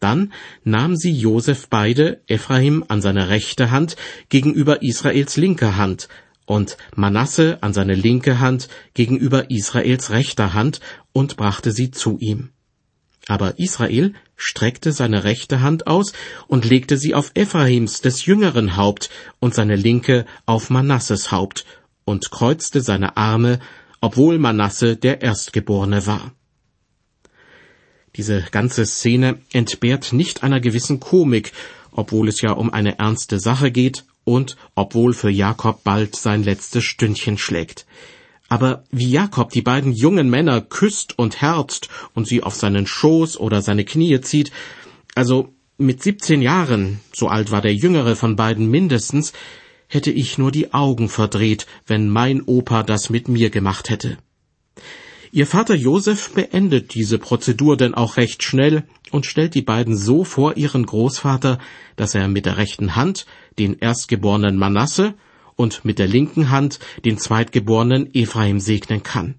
Dann 0.00 0.32
nahm 0.64 0.96
sie 0.96 1.12
Josef 1.12 1.68
beide, 1.68 2.20
Ephraim 2.26 2.84
an 2.88 3.00
seine 3.00 3.28
rechte 3.28 3.70
Hand 3.70 3.96
gegenüber 4.30 4.82
Israels 4.82 5.36
linker 5.36 5.76
Hand 5.76 6.08
und 6.44 6.76
Manasse 6.96 7.58
an 7.60 7.72
seine 7.72 7.94
linke 7.94 8.40
Hand 8.40 8.68
gegenüber 8.94 9.50
Israels 9.50 10.10
rechter 10.10 10.54
Hand 10.54 10.80
und 11.12 11.36
brachte 11.36 11.70
sie 11.70 11.92
zu 11.92 12.18
ihm. 12.18 12.50
Aber 13.28 13.60
Israel 13.60 14.14
streckte 14.34 14.90
seine 14.90 15.22
rechte 15.22 15.60
Hand 15.60 15.86
aus 15.86 16.12
und 16.48 16.64
legte 16.64 16.96
sie 16.96 17.14
auf 17.14 17.30
Ephraims 17.34 18.00
des 18.00 18.26
jüngeren 18.26 18.76
Haupt 18.76 19.10
und 19.38 19.54
seine 19.54 19.76
linke 19.76 20.26
auf 20.44 20.70
Manasses 20.70 21.30
Haupt 21.30 21.64
und 22.04 22.32
kreuzte 22.32 22.80
seine 22.80 23.16
Arme, 23.16 23.60
obwohl 24.02 24.38
Manasse 24.38 24.96
der 24.96 25.22
Erstgeborene 25.22 26.06
war. 26.06 26.32
Diese 28.16 28.44
ganze 28.50 28.84
Szene 28.84 29.38
entbehrt 29.52 30.12
nicht 30.12 30.42
einer 30.42 30.60
gewissen 30.60 31.00
Komik, 31.00 31.52
obwohl 31.92 32.28
es 32.28 32.42
ja 32.42 32.52
um 32.52 32.70
eine 32.70 32.98
ernste 32.98 33.38
Sache 33.38 33.70
geht 33.70 34.04
und 34.24 34.56
obwohl 34.74 35.14
für 35.14 35.30
Jakob 35.30 35.82
bald 35.84 36.16
sein 36.16 36.42
letztes 36.42 36.84
Stündchen 36.84 37.38
schlägt. 37.38 37.86
Aber 38.48 38.84
wie 38.90 39.10
Jakob 39.10 39.50
die 39.50 39.62
beiden 39.62 39.92
jungen 39.92 40.28
Männer 40.28 40.60
küsst 40.60 41.18
und 41.18 41.40
herzt 41.40 41.88
und 42.12 42.26
sie 42.26 42.42
auf 42.42 42.54
seinen 42.54 42.86
Schoß 42.86 43.38
oder 43.38 43.62
seine 43.62 43.84
Knie 43.84 44.20
zieht, 44.20 44.50
also 45.14 45.54
mit 45.78 46.02
17 46.02 46.42
Jahren, 46.42 47.00
so 47.14 47.28
alt 47.28 47.50
war 47.50 47.62
der 47.62 47.74
jüngere 47.74 48.16
von 48.16 48.36
beiden 48.36 48.68
mindestens, 48.68 49.32
hätte 49.92 50.10
ich 50.10 50.38
nur 50.38 50.50
die 50.50 50.72
Augen 50.72 51.10
verdreht, 51.10 51.66
wenn 51.86 52.08
mein 52.08 52.40
Opa 52.40 52.82
das 52.82 53.10
mit 53.10 53.28
mir 53.28 53.50
gemacht 53.50 53.90
hätte. 53.90 54.16
Ihr 55.32 55.46
Vater 55.46 55.74
Josef 55.74 56.32
beendet 56.32 56.94
diese 56.94 57.18
Prozedur 57.18 57.76
denn 57.76 57.92
auch 57.92 58.16
recht 58.16 58.42
schnell 58.42 58.84
und 59.10 59.26
stellt 59.26 59.54
die 59.54 59.60
beiden 59.60 59.94
so 59.94 60.24
vor 60.24 60.56
ihren 60.56 60.86
Großvater, 60.86 61.58
dass 61.96 62.14
er 62.14 62.28
mit 62.28 62.46
der 62.46 62.56
rechten 62.56 62.96
Hand 62.96 63.26
den 63.58 63.78
erstgeborenen 63.78 64.56
Manasse 64.56 65.12
und 65.56 65.84
mit 65.84 65.98
der 65.98 66.08
linken 66.08 66.48
Hand 66.48 66.78
den 67.04 67.18
zweitgeborenen 67.18 68.14
Ephraim 68.14 68.60
segnen 68.60 69.02
kann. 69.02 69.34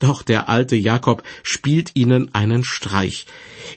Doch 0.00 0.22
der 0.22 0.50
alte 0.50 0.76
Jakob 0.76 1.22
spielt 1.42 1.92
ihnen 1.94 2.34
einen 2.34 2.62
Streich. 2.62 3.24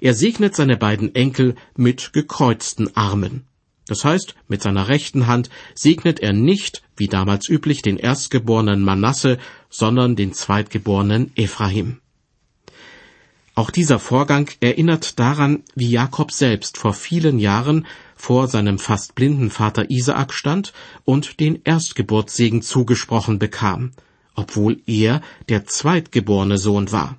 Er 0.02 0.14
segnet 0.14 0.58
seine 0.58 0.76
beiden 0.76 1.16
Enkel 1.16 1.56
mit 1.78 2.12
gekreuzten 2.12 2.96
Armen. 2.98 3.46
Das 3.92 4.06
heißt, 4.06 4.36
mit 4.48 4.62
seiner 4.62 4.88
rechten 4.88 5.28
Hand 5.28 5.50
segnet 5.76 6.22
er 6.22 6.32
nicht, 6.32 6.82
wie 6.96 7.08
damals 7.08 7.50
üblich, 7.50 7.82
den 7.82 7.98
erstgeborenen 7.98 8.84
Manasse, 8.84 9.38
sondern 9.70 10.16
den 10.16 10.32
zweitgeborenen 10.32 11.34
Ephraim. 11.36 12.00
Auch 13.54 13.70
dieser 13.70 14.00
Vorgang 14.00 14.50
erinnert 14.62 15.20
daran, 15.20 15.64
wie 15.76 15.90
Jakob 15.90 16.32
selbst 16.32 16.78
vor 16.78 16.94
vielen 16.94 17.38
Jahren 17.38 17.86
vor 18.16 18.48
seinem 18.48 18.80
fast 18.80 19.14
blinden 19.14 19.50
Vater 19.50 19.90
Isaak 19.90 20.32
stand 20.34 20.72
und 21.04 21.42
den 21.42 21.60
Erstgeburtssegen 21.66 22.62
zugesprochen 22.62 23.40
bekam, 23.40 23.92
obwohl 24.36 24.80
er 24.88 25.20
der 25.50 25.66
zweitgeborene 25.66 26.58
Sohn 26.58 26.94
war. 26.94 27.18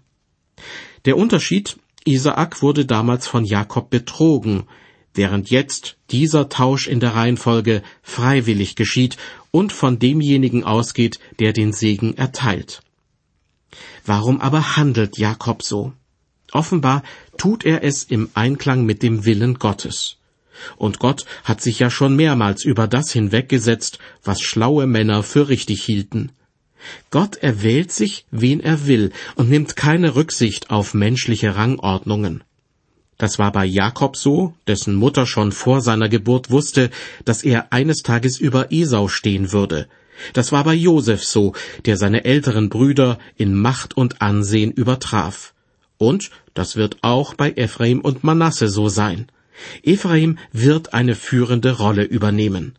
Der 1.04 1.18
Unterschied 1.18 1.76
Isaak 2.06 2.62
wurde 2.62 2.86
damals 2.86 3.26
von 3.26 3.44
Jakob 3.44 3.90
betrogen, 3.90 4.64
während 5.14 5.50
jetzt 5.50 5.96
dieser 6.10 6.48
Tausch 6.48 6.86
in 6.86 7.00
der 7.00 7.14
Reihenfolge 7.14 7.82
freiwillig 8.02 8.76
geschieht 8.76 9.16
und 9.50 9.72
von 9.72 9.98
demjenigen 9.98 10.64
ausgeht, 10.64 11.18
der 11.38 11.52
den 11.52 11.72
Segen 11.72 12.16
erteilt. 12.16 12.82
Warum 14.04 14.40
aber 14.40 14.76
handelt 14.76 15.18
Jakob 15.18 15.62
so? 15.62 15.92
Offenbar 16.52 17.02
tut 17.38 17.64
er 17.64 17.82
es 17.82 18.04
im 18.04 18.30
Einklang 18.34 18.84
mit 18.84 19.02
dem 19.02 19.24
Willen 19.24 19.58
Gottes. 19.58 20.18
Und 20.76 20.98
Gott 20.98 21.24
hat 21.44 21.60
sich 21.60 21.78
ja 21.78 21.90
schon 21.90 22.14
mehrmals 22.14 22.64
über 22.64 22.86
das 22.86 23.10
hinweggesetzt, 23.10 23.98
was 24.22 24.40
schlaue 24.40 24.86
Männer 24.86 25.22
für 25.22 25.48
richtig 25.48 25.82
hielten. 25.82 26.32
Gott 27.10 27.36
erwählt 27.36 27.92
sich, 27.92 28.26
wen 28.30 28.60
er 28.60 28.86
will, 28.86 29.12
und 29.36 29.48
nimmt 29.48 29.76
keine 29.76 30.14
Rücksicht 30.14 30.70
auf 30.70 30.94
menschliche 30.94 31.56
Rangordnungen. 31.56 32.44
Das 33.22 33.38
war 33.38 33.52
bei 33.52 33.64
Jakob 33.64 34.16
so, 34.16 34.52
dessen 34.66 34.96
Mutter 34.96 35.26
schon 35.26 35.52
vor 35.52 35.80
seiner 35.80 36.08
Geburt 36.08 36.50
wusste, 36.50 36.90
dass 37.24 37.44
er 37.44 37.72
eines 37.72 38.02
Tages 38.02 38.40
über 38.40 38.72
Esau 38.72 39.06
stehen 39.06 39.52
würde. 39.52 39.86
Das 40.32 40.50
war 40.50 40.64
bei 40.64 40.74
Josef 40.74 41.22
so, 41.22 41.52
der 41.84 41.96
seine 41.96 42.24
älteren 42.24 42.68
Brüder 42.68 43.20
in 43.36 43.54
Macht 43.54 43.96
und 43.96 44.20
Ansehen 44.20 44.72
übertraf. 44.72 45.54
Und 45.98 46.32
das 46.54 46.74
wird 46.74 46.96
auch 47.02 47.34
bei 47.34 47.52
Ephraim 47.52 48.00
und 48.00 48.24
Manasse 48.24 48.66
so 48.66 48.88
sein. 48.88 49.28
Ephraim 49.84 50.36
wird 50.50 50.92
eine 50.92 51.14
führende 51.14 51.78
Rolle 51.78 52.02
übernehmen. 52.02 52.74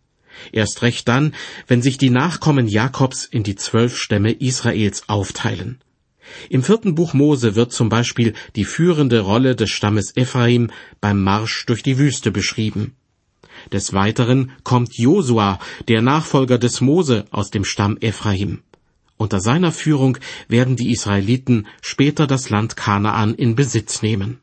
Erst 0.51 0.81
recht 0.81 1.07
dann, 1.07 1.33
wenn 1.67 1.81
sich 1.81 1.97
die 1.97 2.09
Nachkommen 2.09 2.67
Jakobs 2.67 3.23
in 3.23 3.43
die 3.43 3.55
zwölf 3.55 3.97
Stämme 3.97 4.33
Israels 4.33 5.07
aufteilen. 5.07 5.79
Im 6.49 6.63
vierten 6.63 6.95
Buch 6.95 7.13
Mose 7.13 7.55
wird 7.55 7.71
zum 7.71 7.89
Beispiel 7.89 8.33
die 8.55 8.65
führende 8.65 9.21
Rolle 9.21 9.55
des 9.55 9.69
Stammes 9.69 10.15
Ephraim 10.15 10.71
beim 11.01 11.21
Marsch 11.21 11.65
durch 11.65 11.83
die 11.83 11.97
Wüste 11.97 12.31
beschrieben. 12.31 12.95
Des 13.71 13.93
Weiteren 13.93 14.51
kommt 14.63 14.97
Josua, 14.97 15.59
der 15.87 16.01
Nachfolger 16.01 16.57
des 16.57 16.81
Mose 16.81 17.25
aus 17.31 17.51
dem 17.51 17.63
Stamm 17.63 17.97
Ephraim. 18.01 18.61
Unter 19.17 19.39
seiner 19.39 19.71
Führung 19.71 20.17
werden 20.47 20.75
die 20.75 20.91
Israeliten 20.91 21.67
später 21.81 22.27
das 22.27 22.49
Land 22.49 22.75
Kanaan 22.75 23.35
in 23.35 23.55
Besitz 23.55 24.01
nehmen. 24.01 24.39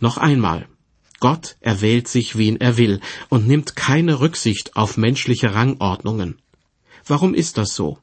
Noch 0.00 0.18
einmal. 0.18 0.68
Gott 1.18 1.56
erwählt 1.60 2.06
sich, 2.06 2.36
wen 2.36 2.60
er 2.60 2.76
will, 2.76 3.00
und 3.30 3.48
nimmt 3.48 3.76
keine 3.76 4.20
Rücksicht 4.20 4.76
auf 4.76 4.96
menschliche 4.96 5.54
Rangordnungen. 5.54 6.36
Warum 7.06 7.34
ist 7.34 7.56
das 7.58 7.74
so? 7.74 7.98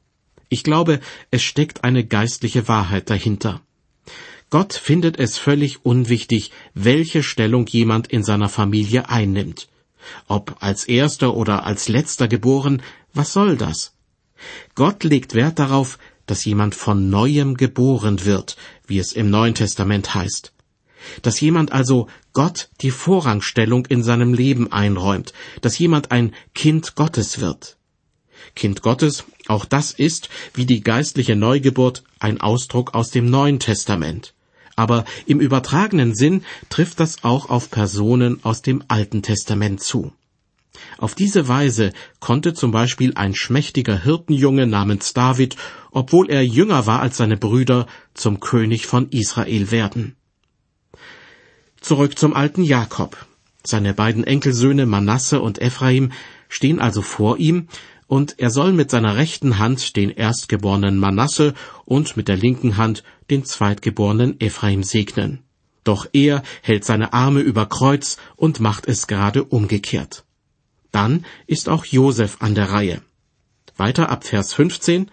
Ich 0.52 0.64
glaube, 0.64 1.00
es 1.30 1.42
steckt 1.42 1.82
eine 1.82 2.04
geistliche 2.04 2.68
Wahrheit 2.68 3.08
dahinter. 3.08 3.62
Gott 4.50 4.74
findet 4.74 5.18
es 5.18 5.38
völlig 5.38 5.86
unwichtig, 5.86 6.50
welche 6.74 7.22
Stellung 7.22 7.66
jemand 7.66 8.08
in 8.08 8.22
seiner 8.22 8.50
Familie 8.50 9.08
einnimmt. 9.08 9.68
Ob 10.28 10.56
als 10.60 10.84
erster 10.84 11.34
oder 11.34 11.64
als 11.64 11.88
letzter 11.88 12.28
geboren, 12.28 12.82
was 13.14 13.32
soll 13.32 13.56
das? 13.56 13.94
Gott 14.74 15.04
legt 15.04 15.32
Wert 15.32 15.58
darauf, 15.58 15.98
dass 16.26 16.44
jemand 16.44 16.74
von 16.74 17.08
neuem 17.08 17.56
geboren 17.56 18.26
wird, 18.26 18.58
wie 18.86 18.98
es 18.98 19.14
im 19.14 19.30
Neuen 19.30 19.54
Testament 19.54 20.14
heißt. 20.14 20.52
Dass 21.22 21.40
jemand 21.40 21.72
also 21.72 22.08
Gott 22.34 22.68
die 22.82 22.90
Vorrangstellung 22.90 23.86
in 23.86 24.02
seinem 24.02 24.34
Leben 24.34 24.70
einräumt, 24.70 25.32
dass 25.62 25.78
jemand 25.78 26.10
ein 26.10 26.34
Kind 26.54 26.94
Gottes 26.94 27.40
wird. 27.40 27.78
Kind 28.54 28.82
Gottes, 28.82 29.24
auch 29.48 29.64
das 29.64 29.92
ist, 29.92 30.28
wie 30.54 30.66
die 30.66 30.82
geistliche 30.82 31.36
Neugeburt, 31.36 32.04
ein 32.18 32.40
Ausdruck 32.40 32.94
aus 32.94 33.10
dem 33.10 33.26
Neuen 33.26 33.58
Testament. 33.58 34.34
Aber 34.76 35.04
im 35.26 35.40
übertragenen 35.40 36.14
Sinn 36.14 36.44
trifft 36.68 37.00
das 37.00 37.24
auch 37.24 37.50
auf 37.50 37.70
Personen 37.70 38.42
aus 38.44 38.62
dem 38.62 38.82
Alten 38.88 39.22
Testament 39.22 39.80
zu. 39.80 40.12
Auf 40.98 41.14
diese 41.14 41.48
Weise 41.48 41.92
konnte 42.20 42.54
zum 42.54 42.70
Beispiel 42.70 43.12
ein 43.14 43.34
schmächtiger 43.34 44.02
Hirtenjunge 44.02 44.66
namens 44.66 45.12
David, 45.12 45.56
obwohl 45.90 46.30
er 46.30 46.44
jünger 46.44 46.86
war 46.86 47.00
als 47.00 47.16
seine 47.18 47.36
Brüder, 47.36 47.86
zum 48.14 48.40
König 48.40 48.86
von 48.86 49.08
Israel 49.10 49.70
werden. 49.70 50.16
Zurück 51.80 52.18
zum 52.18 52.34
alten 52.34 52.62
Jakob. 52.62 53.26
Seine 53.64 53.94
beiden 53.94 54.24
Enkelsöhne 54.24 54.86
Manasse 54.86 55.40
und 55.40 55.60
Ephraim 55.60 56.12
stehen 56.48 56.80
also 56.80 57.02
vor 57.02 57.38
ihm 57.38 57.68
und 58.12 58.38
er 58.38 58.50
soll 58.50 58.74
mit 58.74 58.90
seiner 58.90 59.16
rechten 59.16 59.58
Hand 59.58 59.96
den 59.96 60.10
erstgeborenen 60.10 60.98
Manasse 60.98 61.54
und 61.86 62.14
mit 62.14 62.28
der 62.28 62.36
linken 62.36 62.76
Hand 62.76 63.04
den 63.30 63.42
zweitgeborenen 63.46 64.38
Ephraim 64.38 64.82
segnen. 64.82 65.38
Doch 65.82 66.06
er 66.12 66.42
hält 66.60 66.84
seine 66.84 67.14
Arme 67.14 67.40
über 67.40 67.64
Kreuz 67.64 68.18
und 68.36 68.60
macht 68.60 68.86
es 68.86 69.06
gerade 69.06 69.44
umgekehrt. 69.44 70.26
Dann 70.90 71.24
ist 71.46 71.70
auch 71.70 71.86
Josef 71.86 72.36
an 72.40 72.54
der 72.54 72.70
Reihe. 72.70 73.00
Weiter 73.78 74.10
ab 74.10 74.26
Vers 74.26 74.52
15. 74.52 75.10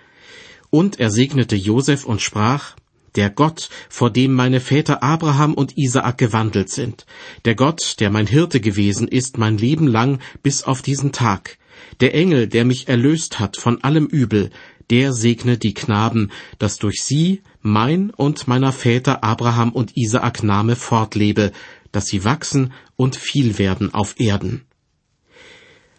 Und 0.69 0.99
er 0.99 1.09
segnete 1.09 1.55
Josef 1.55 2.03
und 2.03 2.21
sprach, 2.21 2.75
der 3.15 3.29
Gott, 3.29 3.69
vor 3.87 4.09
dem 4.09 4.33
meine 4.33 4.59
Väter 4.59 5.01
Abraham 5.01 5.53
und 5.53 5.77
Isaak 5.77 6.17
gewandelt 6.17 6.69
sind, 6.69 7.05
der 7.45 7.55
Gott, 7.55 7.95
der 8.01 8.09
mein 8.09 8.27
Hirte 8.27 8.59
gewesen 8.59 9.07
ist 9.07 9.37
mein 9.37 9.57
Leben 9.57 9.87
lang 9.87 10.19
bis 10.43 10.63
auf 10.63 10.81
diesen 10.81 11.13
Tag, 11.13 11.57
der 11.99 12.13
Engel, 12.15 12.47
der 12.47 12.65
mich 12.65 12.87
erlöst 12.87 13.39
hat 13.39 13.57
von 13.57 13.83
allem 13.83 14.05
Übel, 14.07 14.49
der 14.89 15.13
segne 15.13 15.57
die 15.57 15.73
Knaben, 15.73 16.31
dass 16.57 16.77
durch 16.77 17.01
sie 17.03 17.41
mein 17.61 18.09
und 18.09 18.47
meiner 18.47 18.71
Väter 18.71 19.23
Abraham 19.23 19.71
und 19.71 19.95
Isaak 19.95 20.43
Name 20.43 20.75
fortlebe, 20.75 21.51
dass 21.91 22.05
sie 22.05 22.23
wachsen 22.23 22.73
und 22.95 23.15
viel 23.15 23.57
werden 23.57 23.93
auf 23.93 24.19
Erden. 24.19 24.65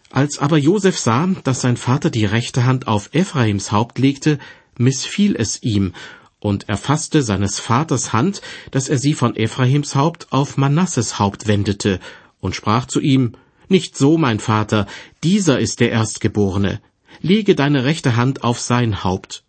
Als 0.09 0.39
aber 0.39 0.57
Josef 0.57 0.97
sah, 0.97 1.29
dass 1.43 1.61
sein 1.61 1.77
Vater 1.77 2.09
die 2.09 2.25
rechte 2.25 2.65
Hand 2.65 2.87
auf 2.87 3.09
Ephraims 3.13 3.71
Haupt 3.71 3.97
legte, 3.97 4.39
missfiel 4.77 5.35
es 5.37 5.63
ihm, 5.63 5.93
und 6.39 6.67
er 6.67 6.77
fasste 6.77 7.21
seines 7.21 7.59
Vaters 7.59 8.11
Hand, 8.11 8.41
dass 8.71 8.89
er 8.89 8.97
sie 8.97 9.13
von 9.13 9.35
Ephraims 9.35 9.95
Haupt 9.95 10.31
auf 10.31 10.57
Manasses 10.57 11.17
Haupt 11.17 11.47
wendete, 11.47 11.99
und 12.41 12.55
sprach 12.55 12.87
zu 12.87 12.99
ihm, 12.99 13.33
Nicht 13.71 13.97
so, 13.97 14.17
mein 14.17 14.41
Vater, 14.41 14.85
dieser 15.23 15.61
ist 15.61 15.79
der 15.79 15.91
Erstgeborene, 15.91 16.81
lege 17.21 17.55
deine 17.55 17.85
rechte 17.85 18.17
Hand 18.17 18.43
auf 18.43 18.59
sein 18.59 19.05
Haupt. 19.05 19.45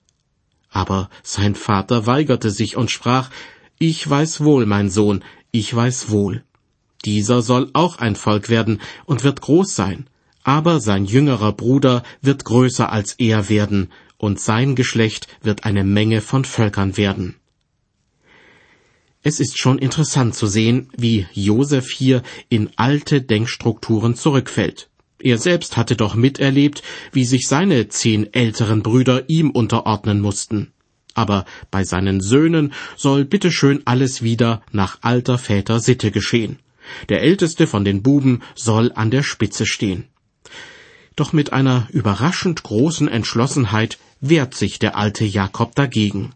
Aber 0.70 1.10
sein 1.24 1.56
Vater 1.56 2.06
weigerte 2.06 2.52
sich 2.52 2.76
und 2.76 2.88
sprach, 2.88 3.30
Ich 3.80 4.08
weiß 4.08 4.44
wohl, 4.44 4.64
mein 4.64 4.90
Sohn, 4.90 5.24
ich 5.50 5.74
weiß 5.74 6.10
wohl. 6.10 6.44
Dieser 7.04 7.42
soll 7.42 7.70
auch 7.72 7.98
ein 7.98 8.14
Volk 8.14 8.48
werden 8.48 8.80
und 9.06 9.24
wird 9.24 9.40
groß 9.40 9.74
sein, 9.74 10.06
aber 10.44 10.78
sein 10.78 11.04
jüngerer 11.04 11.52
Bruder 11.52 12.04
wird 12.20 12.44
größer 12.44 12.92
als 12.92 13.14
er 13.14 13.48
werden, 13.48 13.90
und 14.18 14.38
sein 14.38 14.76
Geschlecht 14.76 15.26
wird 15.42 15.64
eine 15.64 15.82
Menge 15.82 16.20
von 16.20 16.44
Völkern 16.44 16.96
werden. 16.96 17.34
Es 19.24 19.38
ist 19.38 19.58
schon 19.58 19.78
interessant 19.78 20.34
zu 20.34 20.46
sehen, 20.46 20.88
wie 20.96 21.26
Josef 21.32 21.90
hier 21.90 22.22
in 22.48 22.70
alte 22.76 23.22
Denkstrukturen 23.22 24.16
zurückfällt. 24.16 24.88
Er 25.20 25.38
selbst 25.38 25.76
hatte 25.76 25.94
doch 25.94 26.16
miterlebt, 26.16 26.82
wie 27.12 27.24
sich 27.24 27.46
seine 27.46 27.88
zehn 27.88 28.34
älteren 28.34 28.82
Brüder 28.82 29.28
ihm 29.28 29.50
unterordnen 29.50 30.20
mussten. 30.20 30.72
Aber 31.14 31.44
bei 31.70 31.84
seinen 31.84 32.20
Söhnen 32.20 32.72
soll 32.96 33.24
bitteschön 33.24 33.82
alles 33.84 34.22
wieder 34.22 34.62
nach 34.72 34.98
alter 35.02 35.38
Väter 35.38 35.78
Sitte 35.78 36.10
geschehen. 36.10 36.58
Der 37.08 37.22
älteste 37.22 37.68
von 37.68 37.84
den 37.84 38.02
Buben 38.02 38.42
soll 38.56 38.90
an 38.96 39.12
der 39.12 39.22
Spitze 39.22 39.66
stehen. 39.66 40.08
Doch 41.14 41.32
mit 41.32 41.52
einer 41.52 41.86
überraschend 41.92 42.64
großen 42.64 43.06
Entschlossenheit 43.06 43.98
wehrt 44.20 44.54
sich 44.54 44.80
der 44.80 44.96
alte 44.96 45.24
Jakob 45.24 45.76
dagegen. 45.76 46.32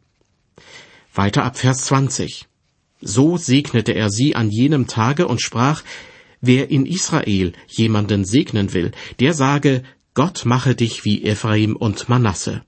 Weiter 1.13 1.45
ab 1.45 1.59
Vers 1.59 1.87
20. 1.87 2.47
So 3.01 3.37
segnete 3.37 3.93
er 3.93 4.11
sie 4.11 4.35
an 4.35 4.51
jenem 4.51 4.87
Tage 4.87 5.27
und 5.27 5.43
sprach, 5.43 5.83
Wer 6.41 6.71
in 6.71 6.87
Israel 6.87 7.53
jemanden 7.67 8.25
segnen 8.25 8.73
will, 8.73 8.93
der 9.21 9.33
sage, 9.33 9.83
Gott 10.15 10.45
mache 10.45 10.75
dich 10.75 11.05
wie 11.05 11.25
Ephraim 11.25 11.77
und 11.77 12.09
Manasse. 12.09 12.63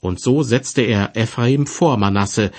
Und 0.00 0.20
so 0.20 0.42
setzte 0.42 0.82
er 0.82 1.16
Ephraim 1.16 1.66
vor 1.66 1.96
Manasse, 1.96 2.50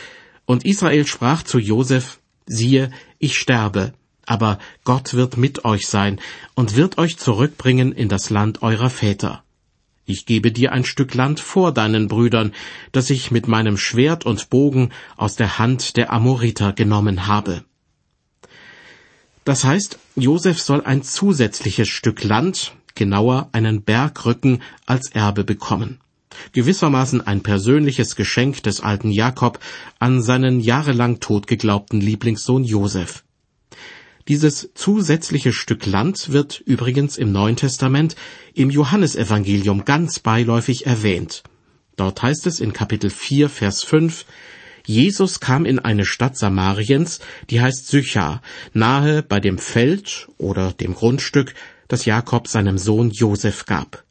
und 0.46 0.66
Israel 0.66 1.06
sprach 1.06 1.44
zu 1.44 1.60
Josef, 1.60 2.20
siehe, 2.46 2.92
ich 3.20 3.38
sterbe, 3.38 3.94
aber 4.26 4.60
Gott 4.84 5.14
wird 5.14 5.38
mit 5.38 5.66
euch 5.66 5.88
sein 5.88 6.20
und 6.56 6.76
wird 6.76 6.98
euch 6.98 7.18
zurückbringen 7.18 7.92
in 7.92 8.10
das 8.10 8.30
Land 8.30 8.62
eurer 8.62 8.90
Väter. 8.90 9.44
Ich 10.06 10.26
gebe 10.26 10.52
dir 10.52 10.74
ein 10.74 10.84
Stück 10.84 11.14
Land 11.14 11.40
vor 11.40 11.74
deinen 11.74 12.08
Brüdern, 12.08 12.54
das 12.92 13.10
ich 13.10 13.32
mit 13.32 13.48
meinem 13.48 13.78
Schwert 13.78 14.26
und 14.26 14.50
Bogen 14.50 14.90
aus 15.16 15.36
der 15.36 15.60
Hand 15.60 15.96
der 15.96 16.12
Amoriter 16.12 16.74
genommen 16.74 17.28
habe. 17.28 17.64
Das 19.46 19.64
heißt, 19.64 20.00
Josef 20.16 20.62
soll 20.62 20.82
ein 20.84 21.04
zusätzliches 21.04 21.88
Stück 21.88 22.24
Land, 22.24 22.76
genauer 22.96 23.50
einen 23.52 23.84
Bergrücken, 23.84 24.62
als 24.86 25.10
Erbe 25.12 25.44
bekommen. 25.44 26.00
Gewissermaßen 26.52 27.26
ein 27.26 27.42
persönliches 27.44 28.16
Geschenk 28.16 28.64
des 28.64 28.82
alten 28.82 29.12
Jakob 29.12 29.60
an 30.00 30.22
seinen 30.22 30.60
jahrelang 30.60 31.20
tot 31.20 31.48
geglaubten 31.48 32.02
Lieblingssohn 32.02 32.64
Josef. 32.64 33.24
Dieses 34.30 34.70
zusätzliche 34.74 35.52
Stück 35.52 35.86
Land 35.86 36.32
wird 36.32 36.62
übrigens 36.66 37.18
im 37.18 37.34
Neuen 37.34 37.58
Testament 37.58 38.16
im 38.54 38.70
Johannesevangelium 38.70 39.84
ganz 39.84 40.20
beiläufig 40.20 40.86
erwähnt. 40.86 41.44
Dort 41.98 42.22
heißt 42.22 42.48
es 42.48 42.62
in 42.62 42.72
Kapitel 42.72 43.10
4, 43.10 43.50
Vers 43.50 43.84
5, 43.84 44.26
Jesus 44.86 45.40
kam 45.40 45.66
in 45.66 45.80
eine 45.80 46.06
Stadt 46.06 46.38
Samariens, 46.38 47.20
die 47.50 47.62
heißt 47.62 47.88
Sychar, 47.88 48.42
nahe 48.74 49.24
bei 49.24 49.40
dem 49.40 49.58
Feld 49.58 50.28
oder 50.38 50.72
dem 50.72 50.94
Grundstück, 50.94 51.54
das 51.88 52.06
Jakob 52.06 52.48
seinem 52.48 52.78
Sohn 52.78 53.12
Josef 53.12 53.66
gab. 53.66 54.04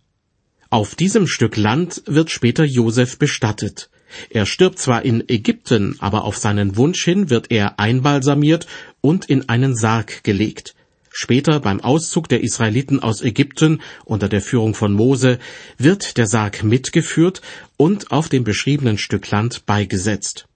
Auf 0.68 0.94
diesem 0.94 1.26
Stück 1.26 1.56
Land 1.56 2.02
wird 2.06 2.30
später 2.30 2.64
Josef 2.64 3.18
bestattet. 3.18 3.90
Er 4.30 4.46
stirbt 4.46 4.78
zwar 4.78 5.04
in 5.04 5.26
Ägypten, 5.28 5.96
aber 5.98 6.24
auf 6.24 6.36
seinen 6.36 6.76
Wunsch 6.76 7.04
hin 7.04 7.30
wird 7.30 7.50
er 7.50 7.78
einbalsamiert 7.78 8.66
und 9.02 9.26
in 9.26 9.50
einen 9.50 9.76
Sarg 9.76 10.24
gelegt. 10.24 10.74
Später 11.10 11.60
beim 11.60 11.80
Auszug 11.80 12.30
der 12.30 12.42
Israeliten 12.42 13.00
aus 13.00 13.20
Ägypten 13.20 13.82
unter 14.06 14.30
der 14.30 14.40
Führung 14.40 14.74
von 14.74 14.94
Mose 14.94 15.38
wird 15.76 16.16
der 16.16 16.26
Sarg 16.26 16.64
mitgeführt 16.64 17.42
und 17.76 18.10
auf 18.10 18.30
dem 18.30 18.44
beschriebenen 18.44 18.96
Stück 18.96 19.30
Land 19.30 19.66
beigesetzt. 19.66 20.46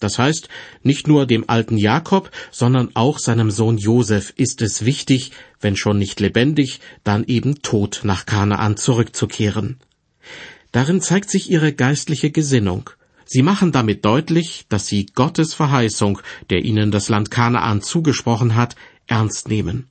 Das 0.00 0.18
heißt, 0.18 0.48
nicht 0.82 1.06
nur 1.06 1.26
dem 1.26 1.48
alten 1.48 1.76
Jakob, 1.76 2.30
sondern 2.50 2.90
auch 2.94 3.18
seinem 3.18 3.50
Sohn 3.50 3.78
Josef 3.78 4.32
ist 4.36 4.62
es 4.62 4.84
wichtig, 4.84 5.32
wenn 5.60 5.76
schon 5.76 5.98
nicht 5.98 6.20
lebendig, 6.20 6.80
dann 7.04 7.24
eben 7.24 7.62
tot 7.62 8.00
nach 8.04 8.24
Kanaan 8.24 8.76
zurückzukehren. 8.76 9.78
Darin 10.72 11.00
zeigt 11.00 11.30
sich 11.30 11.50
ihre 11.50 11.72
geistliche 11.72 12.30
Gesinnung. 12.30 12.90
Sie 13.28 13.42
machen 13.42 13.72
damit 13.72 14.04
deutlich, 14.04 14.66
dass 14.68 14.86
sie 14.86 15.06
Gottes 15.06 15.52
Verheißung, 15.52 16.20
der 16.48 16.64
ihnen 16.64 16.92
das 16.92 17.08
Land 17.08 17.32
Kanaan 17.32 17.82
zugesprochen 17.82 18.54
hat, 18.54 18.76
ernst 19.08 19.48
nehmen. 19.48 19.88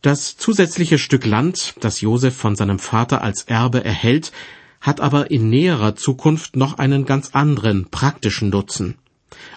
Das 0.00 0.38
zusätzliche 0.38 0.96
Stück 0.96 1.26
Land, 1.26 1.74
das 1.80 2.00
Josef 2.00 2.34
von 2.34 2.56
seinem 2.56 2.78
Vater 2.78 3.20
als 3.20 3.42
Erbe 3.42 3.84
erhält, 3.84 4.32
hat 4.80 5.00
aber 5.00 5.30
in 5.30 5.50
näherer 5.50 5.96
Zukunft 5.96 6.56
noch 6.56 6.78
einen 6.78 7.04
ganz 7.04 7.30
anderen 7.34 7.90
praktischen 7.90 8.48
Nutzen. 8.48 8.94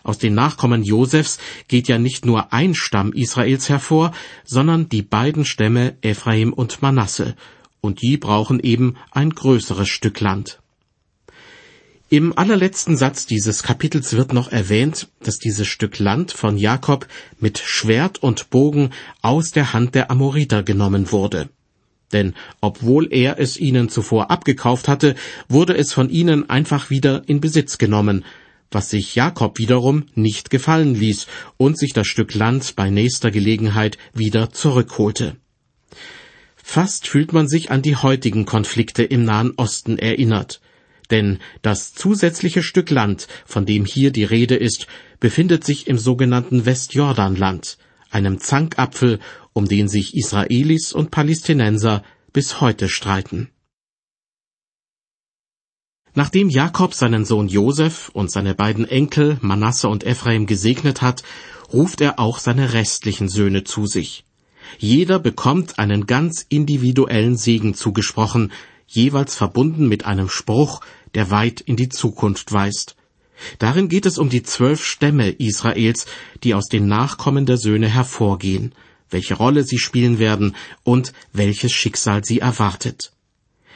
Aus 0.03 0.17
den 0.17 0.33
Nachkommen 0.33 0.83
Josefs 0.83 1.37
geht 1.69 1.87
ja 1.87 1.99
nicht 1.99 2.25
nur 2.25 2.51
ein 2.51 2.75
Stamm 2.75 3.13
Israels 3.13 3.69
hervor, 3.69 4.11
sondern 4.43 4.89
die 4.89 5.03
beiden 5.03 5.45
Stämme 5.45 5.95
Ephraim 6.01 6.51
und 6.51 6.81
Manasse, 6.81 7.35
und 7.79 8.01
die 8.01 8.17
brauchen 8.17 8.59
eben 8.59 8.97
ein 9.11 9.29
größeres 9.29 9.87
Stück 9.87 10.19
Land. 10.19 10.60
Im 12.13 12.37
allerletzten 12.37 12.97
Satz 12.97 13.25
dieses 13.25 13.63
Kapitels 13.63 14.17
wird 14.17 14.33
noch 14.33 14.51
erwähnt, 14.51 15.07
dass 15.23 15.37
dieses 15.37 15.69
Stück 15.69 15.97
Land 15.97 16.33
von 16.33 16.57
Jakob 16.57 17.07
mit 17.39 17.57
Schwert 17.57 18.21
und 18.21 18.49
Bogen 18.49 18.89
aus 19.21 19.51
der 19.51 19.71
Hand 19.71 19.95
der 19.95 20.11
Amoriter 20.11 20.61
genommen 20.61 21.13
wurde. 21.13 21.47
Denn 22.11 22.33
obwohl 22.59 23.07
er 23.13 23.39
es 23.39 23.55
ihnen 23.55 23.87
zuvor 23.87 24.29
abgekauft 24.29 24.89
hatte, 24.89 25.15
wurde 25.47 25.77
es 25.77 25.93
von 25.93 26.09
ihnen 26.09 26.49
einfach 26.49 26.89
wieder 26.89 27.23
in 27.27 27.39
Besitz 27.39 27.77
genommen, 27.77 28.25
was 28.71 28.89
sich 28.89 29.15
Jakob 29.15 29.57
wiederum 29.57 30.07
nicht 30.13 30.49
gefallen 30.49 30.93
ließ 30.95 31.27
und 31.55 31.79
sich 31.79 31.93
das 31.93 32.07
Stück 32.07 32.33
Land 32.33 32.75
bei 32.75 32.89
nächster 32.89 33.31
Gelegenheit 33.31 33.97
wieder 34.13 34.51
zurückholte. 34.51 35.37
Fast 36.57 37.07
fühlt 37.07 37.31
man 37.31 37.47
sich 37.47 37.71
an 37.71 37.81
die 37.81 37.95
heutigen 37.95 38.43
Konflikte 38.43 39.03
im 39.03 39.23
Nahen 39.23 39.53
Osten 39.55 39.97
erinnert. 39.97 40.59
Denn 41.11 41.39
das 41.61 41.93
zusätzliche 41.93 42.63
Stück 42.63 42.89
Land, 42.89 43.27
von 43.45 43.65
dem 43.65 43.85
hier 43.85 44.11
die 44.11 44.23
Rede 44.23 44.55
ist, 44.55 44.87
befindet 45.19 45.63
sich 45.63 45.87
im 45.87 45.97
sogenannten 45.97 46.65
Westjordanland, 46.65 47.77
einem 48.09 48.39
Zankapfel, 48.39 49.19
um 49.53 49.67
den 49.67 49.87
sich 49.89 50.15
Israelis 50.15 50.93
und 50.93 51.11
Palästinenser 51.11 52.03
bis 52.33 52.61
heute 52.61 52.87
streiten. 52.87 53.49
Nachdem 56.13 56.49
Jakob 56.49 56.93
seinen 56.93 57.23
Sohn 57.23 57.47
Josef 57.47 58.09
und 58.09 58.31
seine 58.31 58.53
beiden 58.53 58.85
Enkel 58.85 59.37
Manasse 59.41 59.87
und 59.87 60.05
Ephraim 60.05 60.45
gesegnet 60.45 61.01
hat, 61.01 61.23
ruft 61.71 62.01
er 62.01 62.19
auch 62.19 62.39
seine 62.39 62.73
restlichen 62.73 63.29
Söhne 63.29 63.63
zu 63.63 63.85
sich. 63.85 64.25
Jeder 64.77 65.19
bekommt 65.19 65.79
einen 65.79 66.07
ganz 66.07 66.45
individuellen 66.49 67.37
Segen 67.37 67.73
zugesprochen, 67.73 68.51
jeweils 68.87 69.35
verbunden 69.35 69.87
mit 69.87 70.05
einem 70.05 70.29
Spruch, 70.29 70.81
der 71.15 71.31
weit 71.31 71.61
in 71.61 71.75
die 71.75 71.89
Zukunft 71.89 72.51
weist. 72.51 72.95
Darin 73.59 73.89
geht 73.89 74.05
es 74.05 74.17
um 74.17 74.29
die 74.29 74.43
zwölf 74.43 74.85
Stämme 74.85 75.29
Israels, 75.29 76.05
die 76.43 76.53
aus 76.53 76.67
den 76.67 76.87
Nachkommen 76.87 77.45
der 77.45 77.57
Söhne 77.57 77.87
hervorgehen, 77.87 78.73
welche 79.09 79.35
Rolle 79.35 79.63
sie 79.63 79.79
spielen 79.79 80.19
werden 80.19 80.55
und 80.83 81.13
welches 81.33 81.71
Schicksal 81.71 82.23
sie 82.23 82.39
erwartet. 82.39 83.11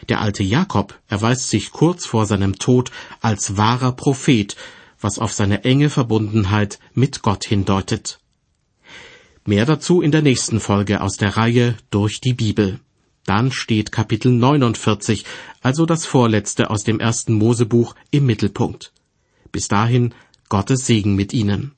Der 0.09 0.21
alte 0.21 0.43
Jakob 0.43 0.99
erweist 1.07 1.49
sich 1.49 1.71
kurz 1.71 2.05
vor 2.05 2.25
seinem 2.25 2.59
Tod 2.59 2.91
als 3.21 3.57
wahrer 3.57 3.93
Prophet, 3.93 4.55
was 4.99 5.19
auf 5.19 5.33
seine 5.33 5.63
enge 5.63 5.89
Verbundenheit 5.89 6.79
mit 6.93 7.21
Gott 7.21 7.45
hindeutet. 7.45 8.19
Mehr 9.45 9.65
dazu 9.65 10.01
in 10.01 10.11
der 10.11 10.21
nächsten 10.21 10.59
Folge 10.59 11.01
aus 11.01 11.17
der 11.17 11.37
Reihe 11.37 11.75
Durch 11.91 12.21
die 12.21 12.33
Bibel. 12.33 12.79
Dann 13.25 13.51
steht 13.51 13.91
Kapitel 13.91 14.31
49, 14.31 15.25
also 15.61 15.85
das 15.85 16.05
vorletzte 16.05 16.69
aus 16.69 16.83
dem 16.83 16.99
ersten 16.99 17.33
Mosebuch, 17.33 17.95
im 18.11 18.25
Mittelpunkt. 18.25 18.93
Bis 19.51 19.67
dahin 19.67 20.13
Gottes 20.49 20.85
Segen 20.85 21.15
mit 21.15 21.33
Ihnen. 21.33 21.75